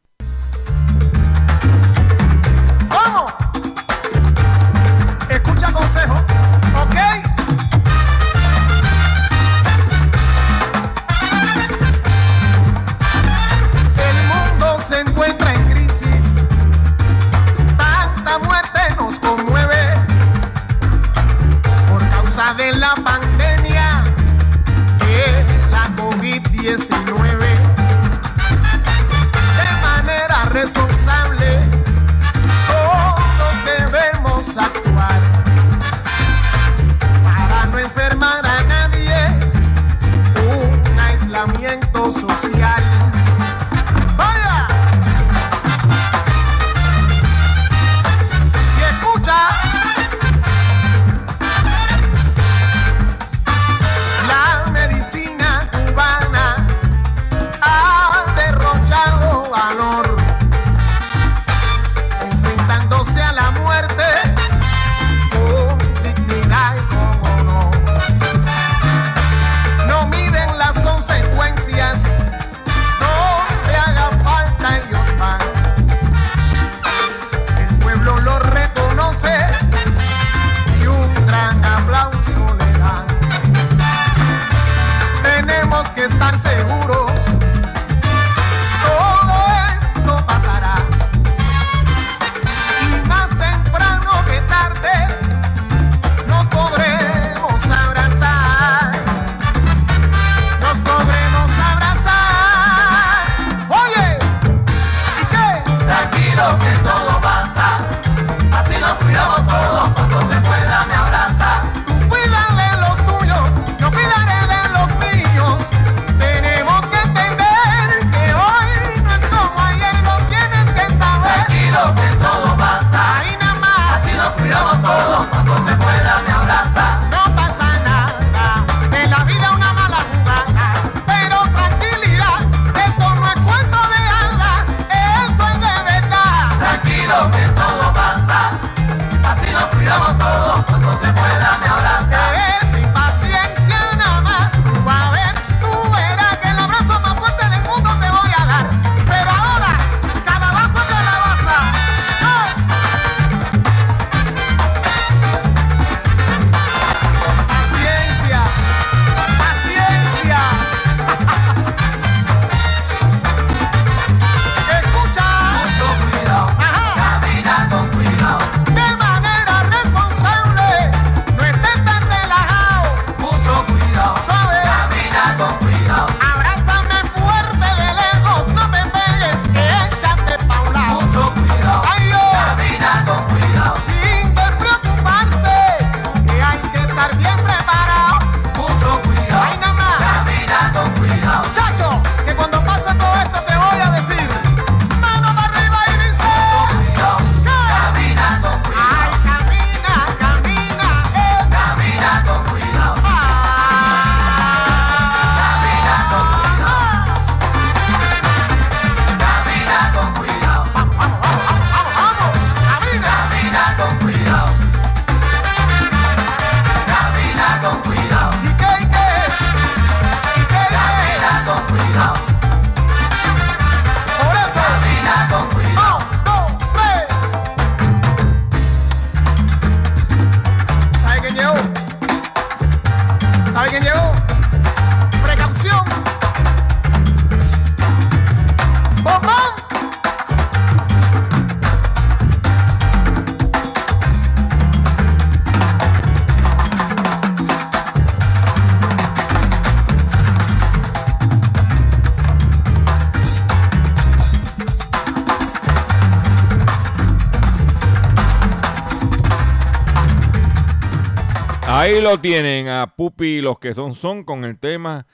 Ahí 261.80 262.02
lo 262.02 262.20
tienen 262.20 262.70
a 262.70 262.96
Pupi 262.96 263.40
los 263.40 263.60
que 263.60 263.76
son 263.76 263.94
son 263.94 264.24
con 264.24 264.46
el 264.46 264.58
tema 264.58 265.06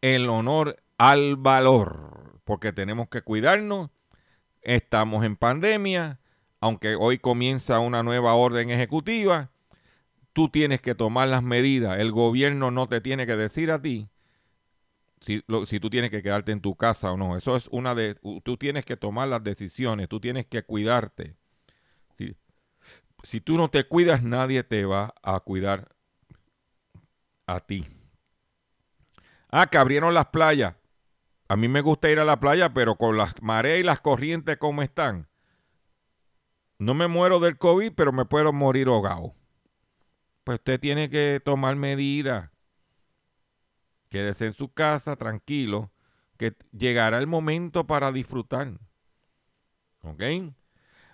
el 0.00 0.28
honor 0.30 0.80
al 0.98 1.34
valor, 1.34 2.40
porque 2.44 2.72
tenemos 2.72 3.08
que 3.08 3.22
cuidarnos, 3.22 3.90
estamos 4.62 5.24
en 5.24 5.34
pandemia, 5.34 6.20
aunque 6.60 6.94
hoy 6.94 7.18
comienza 7.18 7.80
una 7.80 8.04
nueva 8.04 8.34
orden 8.34 8.70
ejecutiva, 8.70 9.50
tú 10.32 10.48
tienes 10.48 10.80
que 10.80 10.94
tomar 10.94 11.26
las 11.26 11.42
medidas, 11.42 11.98
el 11.98 12.12
gobierno 12.12 12.70
no 12.70 12.86
te 12.86 13.00
tiene 13.00 13.26
que 13.26 13.34
decir 13.34 13.72
a 13.72 13.82
ti 13.82 14.08
si, 15.20 15.42
lo- 15.48 15.66
si 15.66 15.80
tú 15.80 15.90
tienes 15.90 16.12
que 16.12 16.22
quedarte 16.22 16.52
en 16.52 16.60
tu 16.60 16.76
casa 16.76 17.10
o 17.10 17.16
no, 17.16 17.36
eso 17.36 17.56
es 17.56 17.66
una 17.72 17.96
de, 17.96 18.14
tú 18.44 18.56
tienes 18.56 18.84
que 18.84 18.96
tomar 18.96 19.26
las 19.26 19.42
decisiones, 19.42 20.08
tú 20.08 20.20
tienes 20.20 20.46
que 20.46 20.62
cuidarte. 20.62 21.34
Si, 23.28 23.42
tú 23.42 23.58
no 23.58 23.68
te 23.68 23.84
cuidas, 23.84 24.24
nadie 24.24 24.64
te 24.64 24.86
va 24.86 25.12
a 25.22 25.38
cuidar 25.40 25.94
a 27.46 27.60
ti. 27.60 27.84
Ah, 29.50 29.66
que 29.66 29.76
abrieron 29.76 30.14
las 30.14 30.28
playas. 30.28 30.76
A 31.46 31.54
mí 31.54 31.68
me 31.68 31.82
gusta 31.82 32.08
ir 32.08 32.20
a 32.20 32.24
la 32.24 32.40
playa, 32.40 32.72
pero 32.72 32.96
con 32.96 33.18
las 33.18 33.34
mareas 33.42 33.80
y 33.80 33.82
las 33.82 34.00
corrientes 34.00 34.56
como 34.56 34.80
están. 34.80 35.28
No 36.78 36.94
me 36.94 37.06
muero 37.06 37.38
del 37.38 37.58
COVID, 37.58 37.92
pero 37.94 38.12
me 38.12 38.24
puedo 38.24 38.50
morir 38.54 38.88
ahogado. 38.88 39.34
Pues 40.44 40.60
usted 40.60 40.80
tiene 40.80 41.10
que 41.10 41.42
tomar 41.44 41.76
medidas. 41.76 42.50
Quédese 44.08 44.46
en 44.46 44.54
su 44.54 44.72
casa 44.72 45.16
tranquilo, 45.16 45.92
que 46.38 46.56
llegará 46.72 47.18
el 47.18 47.26
momento 47.26 47.86
para 47.86 48.10
disfrutar. 48.10 48.72
¿Ok? 50.00 50.22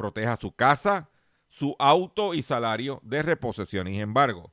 Proteja 0.00 0.38
su 0.38 0.52
casa, 0.52 1.10
su 1.46 1.76
auto 1.78 2.32
y 2.32 2.40
salario 2.40 3.02
de 3.04 3.22
reposición 3.22 3.86
y 3.86 4.00
embargo. 4.00 4.50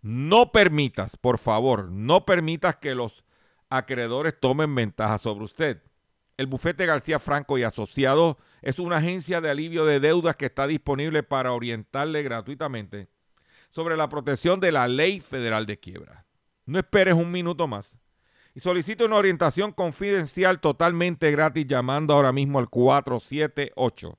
No 0.00 0.50
permitas, 0.50 1.16
por 1.16 1.38
favor, 1.38 1.88
no 1.88 2.26
permitas 2.26 2.74
que 2.78 2.96
los 2.96 3.22
acreedores 3.70 4.40
tomen 4.40 4.74
ventaja 4.74 5.18
sobre 5.18 5.44
usted. 5.44 5.82
El 6.36 6.48
bufete 6.48 6.84
García 6.84 7.20
Franco 7.20 7.58
y 7.58 7.62
Asociados 7.62 8.38
es 8.60 8.80
una 8.80 8.96
agencia 8.96 9.40
de 9.40 9.50
alivio 9.50 9.84
de 9.84 10.00
deudas 10.00 10.34
que 10.34 10.46
está 10.46 10.66
disponible 10.66 11.22
para 11.22 11.52
orientarle 11.52 12.24
gratuitamente 12.24 13.06
sobre 13.70 13.96
la 13.96 14.08
protección 14.08 14.58
de 14.58 14.72
la 14.72 14.88
ley 14.88 15.20
federal 15.20 15.64
de 15.64 15.78
quiebra. 15.78 16.26
No 16.66 16.80
esperes 16.80 17.14
un 17.14 17.30
minuto 17.30 17.68
más 17.68 17.96
y 18.52 18.58
solicite 18.58 19.04
una 19.04 19.14
orientación 19.14 19.70
confidencial 19.70 20.58
totalmente 20.58 21.30
gratis 21.30 21.68
llamando 21.68 22.14
ahora 22.14 22.32
mismo 22.32 22.58
al 22.58 22.68
478 22.68 24.18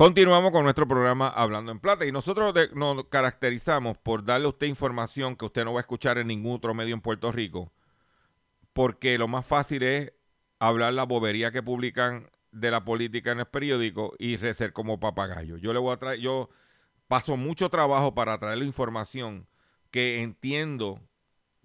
Continuamos 0.00 0.50
con 0.52 0.64
nuestro 0.64 0.88
programa 0.88 1.28
Hablando 1.28 1.70
en 1.70 1.78
Plata 1.78 2.06
y 2.06 2.10
nosotros 2.10 2.54
nos 2.72 3.04
caracterizamos 3.10 3.98
por 3.98 4.24
darle 4.24 4.46
a 4.46 4.48
usted 4.48 4.66
información 4.66 5.36
que 5.36 5.44
usted 5.44 5.62
no 5.62 5.74
va 5.74 5.80
a 5.80 5.82
escuchar 5.82 6.16
en 6.16 6.28
ningún 6.28 6.54
otro 6.54 6.72
medio 6.72 6.94
en 6.94 7.02
Puerto 7.02 7.30
Rico, 7.30 7.70
porque 8.72 9.18
lo 9.18 9.28
más 9.28 9.44
fácil 9.44 9.82
es 9.82 10.14
hablar 10.58 10.94
la 10.94 11.04
bobería 11.04 11.52
que 11.52 11.62
publican 11.62 12.30
de 12.50 12.70
la 12.70 12.82
política 12.82 13.32
en 13.32 13.40
el 13.40 13.44
periódico 13.44 14.14
y 14.18 14.38
ser 14.38 14.72
como 14.72 14.98
papagayo. 14.98 15.58
Yo 15.58 15.74
le 15.74 15.78
voy 15.78 15.92
a 15.92 15.98
traer, 15.98 16.18
yo 16.18 16.48
paso 17.06 17.36
mucho 17.36 17.68
trabajo 17.68 18.14
para 18.14 18.38
traerle 18.38 18.64
información 18.64 19.48
que 19.90 20.22
entiendo 20.22 21.02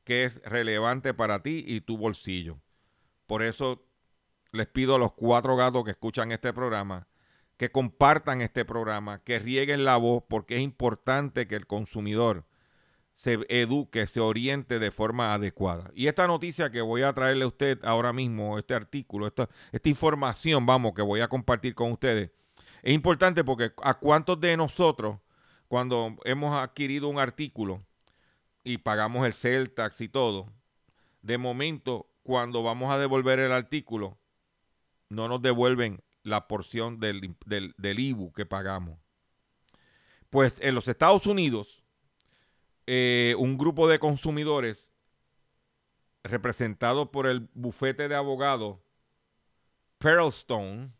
que 0.04 0.26
es 0.26 0.42
relevante 0.44 1.14
para 1.14 1.42
ti 1.42 1.64
y 1.66 1.80
tu 1.80 1.98
bolsillo. 1.98 2.60
Por 3.28 3.44
eso 3.44 3.88
les 4.52 4.68
pido 4.68 4.96
a 4.96 5.00
los 5.00 5.14
cuatro 5.14 5.56
gatos 5.56 5.86
que 5.86 5.92
escuchan 5.92 6.34
este 6.34 6.52
programa 6.52 7.08
que 7.58 7.72
compartan 7.72 8.42
este 8.42 8.66
programa, 8.66 9.24
que 9.24 9.40
rieguen 9.40 9.86
la 9.86 9.98
voz, 9.98 10.24
porque 10.28 10.58
es 10.58 10.62
importante 10.62 11.48
que 11.48 11.56
el 11.56 11.68
consumidor 11.68 12.46
se 13.16 13.40
eduque, 13.48 14.08
se 14.08 14.20
oriente 14.20 14.78
de 14.78 14.92
forma 14.92 15.34
adecuada. 15.34 15.90
Y 15.96 16.08
esta 16.08 16.28
noticia 16.28 16.70
que 16.70 16.82
voy 16.82 17.04
a 17.04 17.14
traerle 17.14 17.46
a 17.46 17.48
usted 17.48 17.80
ahora 17.84 18.12
mismo, 18.12 18.60
este 18.60 18.74
artículo, 18.74 19.26
esta, 19.26 19.50
esta 19.72 19.90
información, 19.90 20.66
vamos, 20.66 20.94
que 20.94 21.02
voy 21.02 21.22
a 21.22 21.30
compartir 21.30 21.76
con 21.76 21.92
ustedes, 21.92 22.32
es 22.84 22.94
importante 22.94 23.44
porque 23.44 23.72
a 23.82 23.96
cuántos 23.96 24.40
de 24.40 24.56
nosotros, 24.58 25.18
cuando 25.68 26.18
hemos 26.26 26.54
adquirido 26.54 27.08
un 27.08 27.20
artículo 27.20 27.84
y 28.64 28.78
pagamos 28.78 29.26
el 29.26 29.34
sales 29.34 29.74
tax 29.74 30.02
y 30.02 30.10
todo, 30.10 30.52
de 31.22 31.38
momento, 31.38 32.08
cuando 32.22 32.64
vamos 32.64 32.92
a 32.92 33.00
devolver 33.00 33.40
el 33.40 33.52
artículo, 33.52 34.18
no 35.10 35.28
nos 35.28 35.42
devuelven 35.42 36.04
la 36.26 36.48
porción 36.48 37.00
del, 37.00 37.36
del, 37.46 37.74
del 37.78 38.00
IBU 38.00 38.34
que 38.34 38.46
pagamos. 38.46 39.00
Pues 40.32 40.60
en 40.60 40.76
los 40.76 40.88
Estados 40.88 41.28
Unidos, 41.28 41.84
eh, 42.88 43.36
un 43.38 43.58
grupo 43.58 43.88
de 43.88 44.00
consumidores 44.00 44.90
representado 46.24 47.12
por 47.12 47.28
el 47.28 47.48
bufete 47.54 48.08
de 48.08 48.16
abogados 48.16 48.80
Pearlstone 50.00 50.92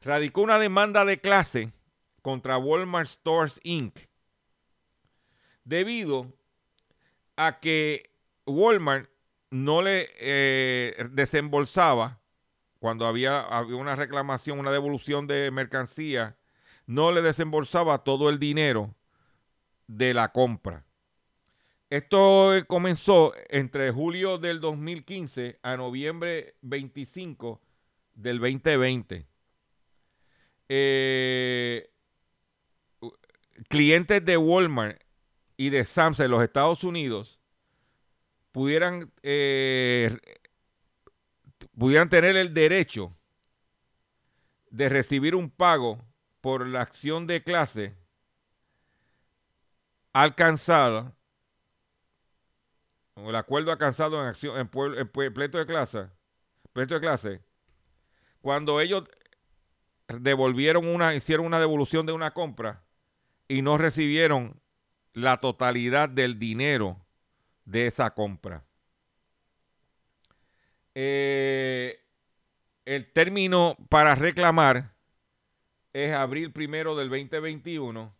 radicó 0.00 0.40
una 0.40 0.58
demanda 0.58 1.04
de 1.04 1.20
clase 1.20 1.72
contra 2.22 2.56
Walmart 2.56 3.08
Stores 3.08 3.60
Inc. 3.62 3.98
debido 5.64 6.32
a 7.36 7.60
que 7.60 8.10
Walmart 8.46 9.10
no 9.50 9.82
le 9.82 10.08
eh, 10.18 11.06
desembolsaba 11.10 12.19
cuando 12.80 13.06
había, 13.06 13.42
había 13.42 13.76
una 13.76 13.94
reclamación, 13.94 14.58
una 14.58 14.72
devolución 14.72 15.26
de 15.26 15.50
mercancía, 15.50 16.36
no 16.86 17.12
le 17.12 17.22
desembolsaba 17.22 18.02
todo 18.02 18.30
el 18.30 18.40
dinero 18.40 18.96
de 19.86 20.14
la 20.14 20.32
compra. 20.32 20.84
Esto 21.90 22.56
eh, 22.56 22.64
comenzó 22.64 23.34
entre 23.48 23.90
julio 23.90 24.38
del 24.38 24.60
2015 24.60 25.58
a 25.62 25.76
noviembre 25.76 26.54
25 26.62 27.60
del 28.14 28.38
2020. 28.38 29.26
Eh, 30.68 31.90
clientes 33.68 34.24
de 34.24 34.36
Walmart 34.36 35.02
y 35.56 35.70
de 35.70 35.84
Sam's 35.84 36.20
en 36.20 36.30
los 36.30 36.42
Estados 36.42 36.82
Unidos 36.82 37.40
pudieran 38.52 39.12
eh, 39.22 40.16
pudieran 41.78 42.08
tener 42.08 42.36
el 42.36 42.54
derecho 42.54 43.16
de 44.70 44.88
recibir 44.88 45.34
un 45.34 45.50
pago 45.50 46.04
por 46.40 46.66
la 46.66 46.82
acción 46.82 47.26
de 47.26 47.42
clase 47.42 47.96
alcanzada, 50.12 51.14
el 53.16 53.36
acuerdo 53.36 53.70
alcanzado 53.72 54.20
en 54.20 54.28
acción 54.28 54.58
en, 54.58 54.68
pueblo- 54.68 54.98
en 54.98 55.08
pleito 55.08 55.58
de 55.58 55.66
clase, 55.66 56.08
de 56.74 57.00
clase, 57.00 57.40
cuando 58.40 58.80
ellos 58.80 59.04
devolvieron 60.08 60.86
una, 60.86 61.14
hicieron 61.14 61.46
una 61.46 61.60
devolución 61.60 62.06
de 62.06 62.12
una 62.12 62.32
compra 62.32 62.82
y 63.48 63.62
no 63.62 63.76
recibieron 63.78 64.60
la 65.12 65.40
totalidad 65.40 66.08
del 66.08 66.38
dinero 66.38 67.04
de 67.64 67.86
esa 67.86 68.14
compra. 68.14 68.64
Eh, 70.94 72.00
el 72.84 73.12
término 73.12 73.76
para 73.88 74.14
reclamar 74.14 74.94
es 75.92 76.12
abril 76.12 76.52
primero 76.52 76.96
del 76.96 77.08
2021. 77.08 78.14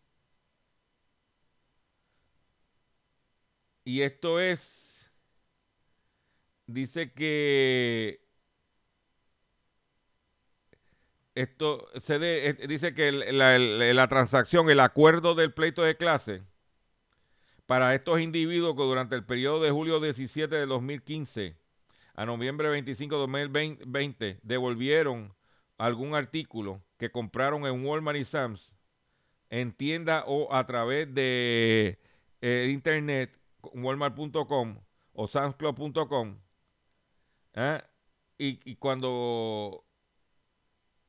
Y 3.85 4.03
esto 4.03 4.39
es, 4.39 5.11
dice 6.66 7.12
que 7.12 8.21
esto 11.35 11.89
se 12.01 12.18
dice 12.68 12.95
que 12.95 13.12
la, 13.12 13.59
la 13.59 14.09
transacción, 14.09 14.68
el 14.71 14.81
acuerdo 14.81 15.35
del 15.35 15.53
pleito 15.53 15.83
de 15.83 15.97
clase 15.97 16.43
para 17.66 17.95
estos 17.95 18.21
individuos 18.21 18.77
que 18.77 18.83
durante 18.83 19.14
el 19.14 19.25
periodo 19.25 19.62
de 19.62 19.71
julio 19.71 20.01
17 20.01 20.55
de 20.55 20.66
2015 20.66 21.57
a 22.21 22.27
noviembre 22.27 22.68
25 22.68 23.14
de 23.14 23.49
2020 23.49 24.41
devolvieron 24.43 25.35
algún 25.79 26.14
artículo 26.14 26.83
que 26.99 27.11
compraron 27.11 27.64
en 27.64 27.83
Walmart 27.83 28.18
y 28.18 28.27
Sam's 28.27 28.75
en 29.49 29.73
tienda 29.73 30.25
o 30.27 30.53
a 30.53 30.66
través 30.66 31.14
de 31.14 31.99
eh, 32.43 32.68
internet 32.71 33.41
walmart.com 33.73 34.77
o 35.14 35.29
samsclub.com 35.29 36.37
¿eh? 37.55 37.81
y, 38.37 38.61
y 38.71 38.77
cuando 38.77 39.83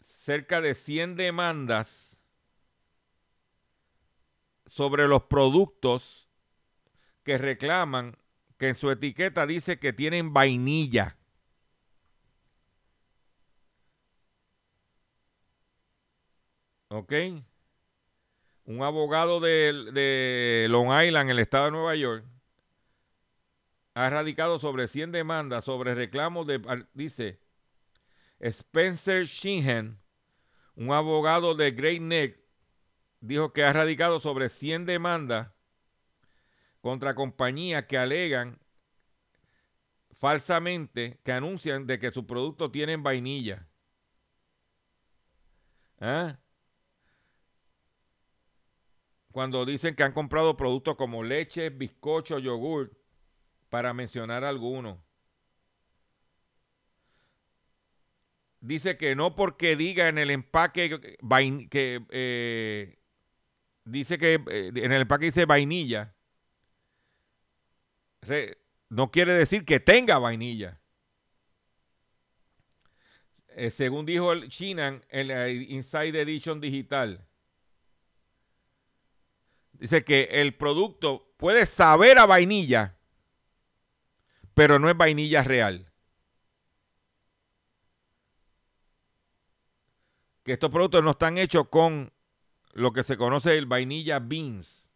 cerca 0.00 0.60
de 0.60 0.74
100 0.74 1.16
demandas 1.16 2.18
sobre 4.66 5.08
los 5.08 5.24
productos 5.24 6.28
que 7.24 7.38
reclaman 7.38 8.16
que 8.56 8.68
en 8.68 8.74
su 8.74 8.90
etiqueta 8.90 9.46
dice 9.46 9.78
que 9.78 9.92
tienen 9.92 10.32
vainilla. 10.32 11.16
¿Ok? 16.88 17.12
Un 18.66 18.82
abogado 18.82 19.40
de, 19.40 19.90
de 19.92 20.66
Long 20.68 20.92
Island, 21.02 21.30
el 21.30 21.38
estado 21.38 21.66
de 21.66 21.70
Nueva 21.70 21.94
York, 21.96 22.24
ha 24.06 24.08
radicado 24.08 24.58
sobre 24.58 24.88
100 24.88 25.12
demandas 25.12 25.66
sobre 25.66 25.94
reclamos 25.94 26.46
de, 26.46 26.86
dice, 26.94 27.38
Spencer 28.38 29.26
Sheehan, 29.26 30.00
un 30.74 30.90
abogado 30.92 31.54
de 31.54 31.70
Great 31.72 32.00
Neck, 32.00 32.40
dijo 33.20 33.52
que 33.52 33.62
ha 33.62 33.74
radicado 33.74 34.18
sobre 34.18 34.48
100 34.48 34.86
demandas 34.86 35.52
contra 36.80 37.14
compañías 37.14 37.84
que 37.84 37.98
alegan 37.98 38.58
falsamente, 40.18 41.20
que 41.22 41.32
anuncian 41.32 41.86
de 41.86 41.98
que 41.98 42.10
sus 42.10 42.24
productos 42.24 42.72
tienen 42.72 43.02
vainilla. 43.02 43.68
¿Ah? 46.00 46.38
Cuando 49.30 49.66
dicen 49.66 49.94
que 49.94 50.04
han 50.04 50.12
comprado 50.12 50.56
productos 50.56 50.96
como 50.96 51.22
leche, 51.22 51.68
bizcocho, 51.68 52.38
yogur, 52.38 52.99
para 53.70 53.94
mencionar 53.94 54.44
algunos. 54.44 54.98
Dice 58.60 58.98
que 58.98 59.16
no 59.16 59.34
porque 59.34 59.74
diga 59.74 60.08
en 60.08 60.18
el 60.18 60.30
empaque 60.30 61.16
que 61.70 62.04
eh, 62.10 62.98
dice 63.84 64.18
que 64.18 64.34
eh, 64.50 64.72
en 64.74 64.92
el 64.92 65.02
empaque 65.02 65.26
dice 65.26 65.46
vainilla, 65.46 66.14
no 68.90 69.10
quiere 69.10 69.32
decir 69.32 69.64
que 69.64 69.80
tenga 69.80 70.18
vainilla. 70.18 70.78
Eh, 73.48 73.70
según 73.70 74.04
dijo 74.04 74.32
el 74.32 74.48
Chinan 74.48 75.04
en 75.08 75.28
la 75.28 75.48
Inside 75.48 76.20
Edition 76.20 76.60
digital, 76.60 77.26
dice 79.72 80.04
que 80.04 80.28
el 80.32 80.54
producto 80.54 81.32
puede 81.36 81.64
saber 81.66 82.18
a 82.18 82.26
vainilla, 82.26 82.99
pero 84.60 84.78
no 84.78 84.90
es 84.90 84.96
vainilla 84.98 85.42
real. 85.42 85.90
Que 90.42 90.52
estos 90.52 90.68
productos 90.68 91.02
no 91.02 91.12
están 91.12 91.38
hechos 91.38 91.68
con 91.70 92.12
lo 92.74 92.92
que 92.92 93.02
se 93.02 93.16
conoce 93.16 93.56
el 93.56 93.64
vainilla 93.64 94.18
beans. 94.18 94.90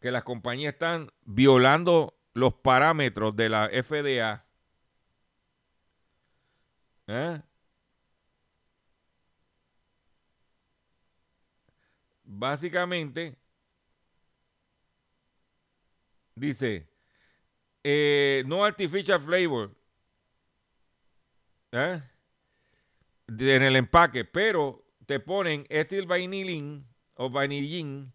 Que 0.00 0.12
las 0.12 0.22
compañías 0.22 0.74
están 0.74 1.10
violando 1.24 2.16
los 2.32 2.54
parámetros 2.54 3.34
de 3.34 3.48
la 3.48 3.68
FDA. 3.68 4.46
¿Eh? 7.08 7.42
Básicamente, 12.22 13.36
dice, 16.38 16.88
eh, 17.84 18.42
no 18.46 18.64
artificial 18.64 19.20
flavor 19.20 19.78
¿eh? 21.72 22.02
En 23.28 23.62
el 23.62 23.76
empaque, 23.76 24.24
pero 24.24 24.84
te 25.06 25.20
ponen 25.20 25.66
estil 25.68 26.06
vanillin 26.06 26.86
o 27.14 27.30
vanillín 27.30 28.12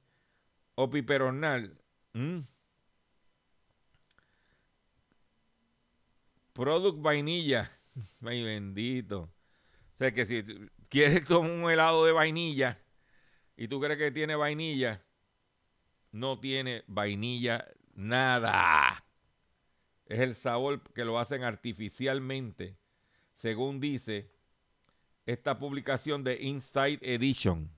o 0.76 0.90
piperonal. 0.90 1.78
Product 6.54 7.02
vainilla. 7.02 7.72
Ay, 8.26 8.44
bendito. 8.44 9.30
O 9.94 9.98
sea 9.98 10.12
que 10.12 10.26
si 10.26 10.44
quieres 10.90 11.24
tomar 11.28 11.52
un 11.52 11.72
helado 11.72 12.06
de 12.06 12.12
vainilla 12.12 12.80
y 13.56 13.68
tú 13.68 13.80
crees 13.80 13.98
que 13.98 14.12
tiene 14.12 14.36
vainilla, 14.36 15.04
no 16.12 16.40
tiene 16.40 16.84
vainilla, 16.88 17.68
nada. 17.94 19.04
Es 20.06 20.20
el 20.20 20.36
sabor 20.36 20.82
que 20.94 21.06
lo 21.06 21.20
hacen 21.20 21.44
artificialmente, 21.44 22.78
según 23.34 23.80
dice 23.80 24.30
esta 25.26 25.58
publicación 25.58 26.24
de 26.24 26.42
Inside 26.42 27.00
Edition. 27.02 27.70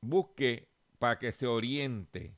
Busque 0.00 0.68
para 0.98 1.18
que 1.18 1.32
se 1.32 1.46
oriente. 1.46 2.36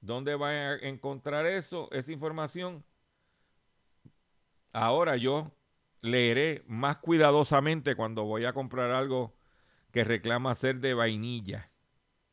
¿Dónde 0.00 0.34
va 0.34 0.50
a 0.50 0.74
encontrar 0.76 1.46
eso, 1.46 1.88
esa 1.92 2.12
información? 2.12 2.84
Ahora 4.72 5.16
yo 5.16 5.52
leeré 6.00 6.62
más 6.66 6.98
cuidadosamente 6.98 7.96
cuando 7.96 8.24
voy 8.24 8.44
a 8.44 8.52
comprar 8.52 8.90
algo 8.90 9.34
que 9.90 10.04
reclama 10.04 10.54
ser 10.54 10.80
de 10.80 10.94
vainilla. 10.94 11.70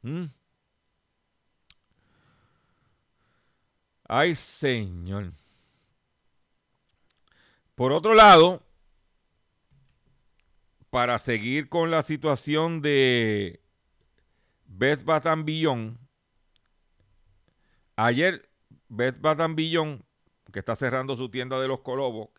¿Mm? 0.01 0.25
Ay, 4.15 4.35
señor. 4.35 5.33
Por 7.73 7.91
otro 7.91 8.13
lado, 8.13 8.61
para 10.91 11.17
seguir 11.17 11.67
con 11.67 11.89
la 11.89 12.03
situación 12.03 12.83
de 12.83 13.59
Beth 14.67 15.03
Beyond, 15.03 15.97
ayer 17.95 18.47
Beth 18.87 19.17
Beyond, 19.19 20.03
que 20.51 20.59
está 20.59 20.75
cerrando 20.75 21.15
su 21.15 21.29
tienda 21.29 21.59
de 21.59 21.67
los 21.67 21.79
Colobos, 21.79 22.29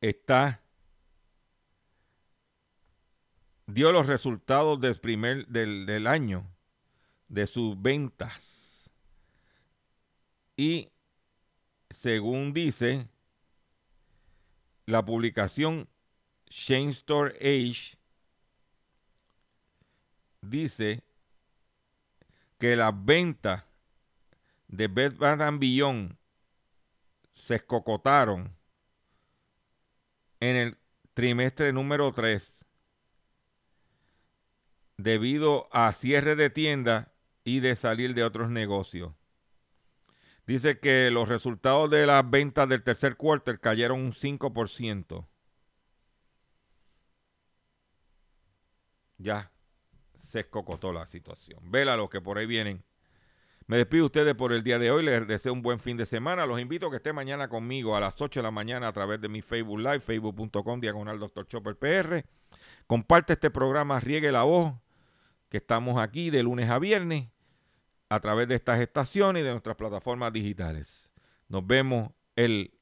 está 0.00 0.62
dio 3.66 3.90
los 3.90 4.06
resultados 4.06 4.80
del 4.80 5.00
primer 5.00 5.48
del 5.48 6.06
año 6.06 6.46
de 7.26 7.48
sus 7.48 7.82
ventas 7.82 8.55
y 10.56 10.90
según 11.90 12.52
dice 12.52 13.08
la 14.86 15.04
publicación 15.04 15.88
Shane 16.48 16.90
Store 16.90 17.34
Age 17.36 17.98
dice 20.40 21.02
que 22.58 22.76
las 22.76 22.92
ventas 23.04 23.64
de 24.68 24.88
Best 24.88 25.18
Bath 25.18 25.58
Beyond 25.58 26.16
se 27.34 27.56
escocotaron 27.56 28.56
en 30.40 30.56
el 30.56 30.78
trimestre 31.14 31.72
número 31.72 32.12
3 32.12 32.64
debido 34.96 35.68
a 35.72 35.92
cierre 35.92 36.36
de 36.36 36.50
tiendas 36.50 37.08
y 37.44 37.60
de 37.60 37.76
salir 37.76 38.14
de 38.14 38.24
otros 38.24 38.50
negocios. 38.50 39.12
Dice 40.46 40.78
que 40.78 41.10
los 41.10 41.28
resultados 41.28 41.90
de 41.90 42.06
las 42.06 42.28
ventas 42.28 42.68
del 42.68 42.84
tercer 42.84 43.16
quarter 43.16 43.58
cayeron 43.58 44.00
un 44.00 44.12
5%. 44.12 45.26
Ya 49.18 49.50
se 50.14 50.40
escocotó 50.40 50.92
la 50.92 51.06
situación. 51.06 51.70
Vela 51.70 51.96
los 51.96 52.08
que 52.10 52.20
por 52.20 52.38
ahí 52.38 52.46
vienen. 52.46 52.84
Me 53.66 53.76
despido 53.76 54.02
de 54.02 54.06
ustedes 54.06 54.34
por 54.36 54.52
el 54.52 54.62
día 54.62 54.78
de 54.78 54.92
hoy. 54.92 55.04
Les 55.04 55.26
deseo 55.26 55.52
un 55.52 55.62
buen 55.62 55.80
fin 55.80 55.96
de 55.96 56.06
semana. 56.06 56.46
Los 56.46 56.60
invito 56.60 56.86
a 56.86 56.90
que 56.90 56.96
estén 56.96 57.16
mañana 57.16 57.48
conmigo 57.48 57.96
a 57.96 58.00
las 58.00 58.20
8 58.20 58.38
de 58.38 58.44
la 58.44 58.52
mañana 58.52 58.86
a 58.86 58.92
través 58.92 59.20
de 59.20 59.28
mi 59.28 59.42
Facebook 59.42 59.80
Live, 59.80 60.00
facebook.com, 60.00 60.80
diagonal 60.80 61.18
Dr. 61.18 61.48
Chopper 61.48 61.76
PR. 61.76 62.24
Comparte 62.86 63.32
este 63.32 63.50
programa, 63.50 63.98
riegue 63.98 64.30
la 64.30 64.44
voz, 64.44 64.74
que 65.48 65.56
estamos 65.56 65.98
aquí 65.98 66.30
de 66.30 66.44
lunes 66.44 66.70
a 66.70 66.78
viernes 66.78 67.30
a 68.08 68.20
través 68.20 68.48
de 68.48 68.54
estas 68.54 68.80
estaciones 68.80 69.40
y 69.40 69.44
de 69.44 69.50
nuestras 69.50 69.76
plataformas 69.76 70.32
digitales. 70.32 71.10
Nos 71.48 71.66
vemos 71.66 72.10
el 72.36 72.72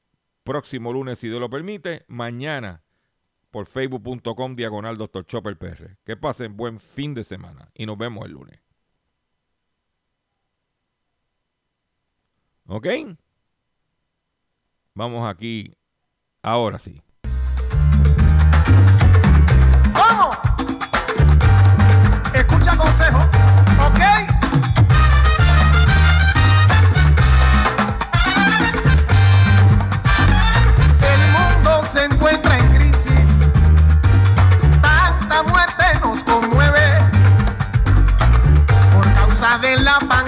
próximo 0.43 0.93
lunes, 0.93 1.19
si 1.19 1.27
Dios 1.27 1.39
lo 1.39 1.49
permite, 1.49 2.05
mañana 2.07 2.83
por 3.51 3.67
facebook.com 3.67 4.55
diagonal 4.55 4.97
Dr. 4.97 5.25
Chopper 5.25 5.57
Que 6.03 6.17
pasen 6.17 6.57
buen 6.57 6.79
fin 6.79 7.13
de 7.13 7.23
semana 7.23 7.71
y 7.73 7.85
nos 7.85 7.97
vemos 7.97 8.25
el 8.25 8.33
lunes. 8.33 8.59
¿Ok? 12.67 12.87
Vamos 14.93 15.25
aquí, 15.27 15.73
ahora 16.41 16.79
sí. 16.79 17.01
¡Vamos! 19.93 20.37
Escucha 22.33 22.75
consejo. 22.75 23.64
en 39.77 39.83
la 39.83 39.97
pan 40.07 40.24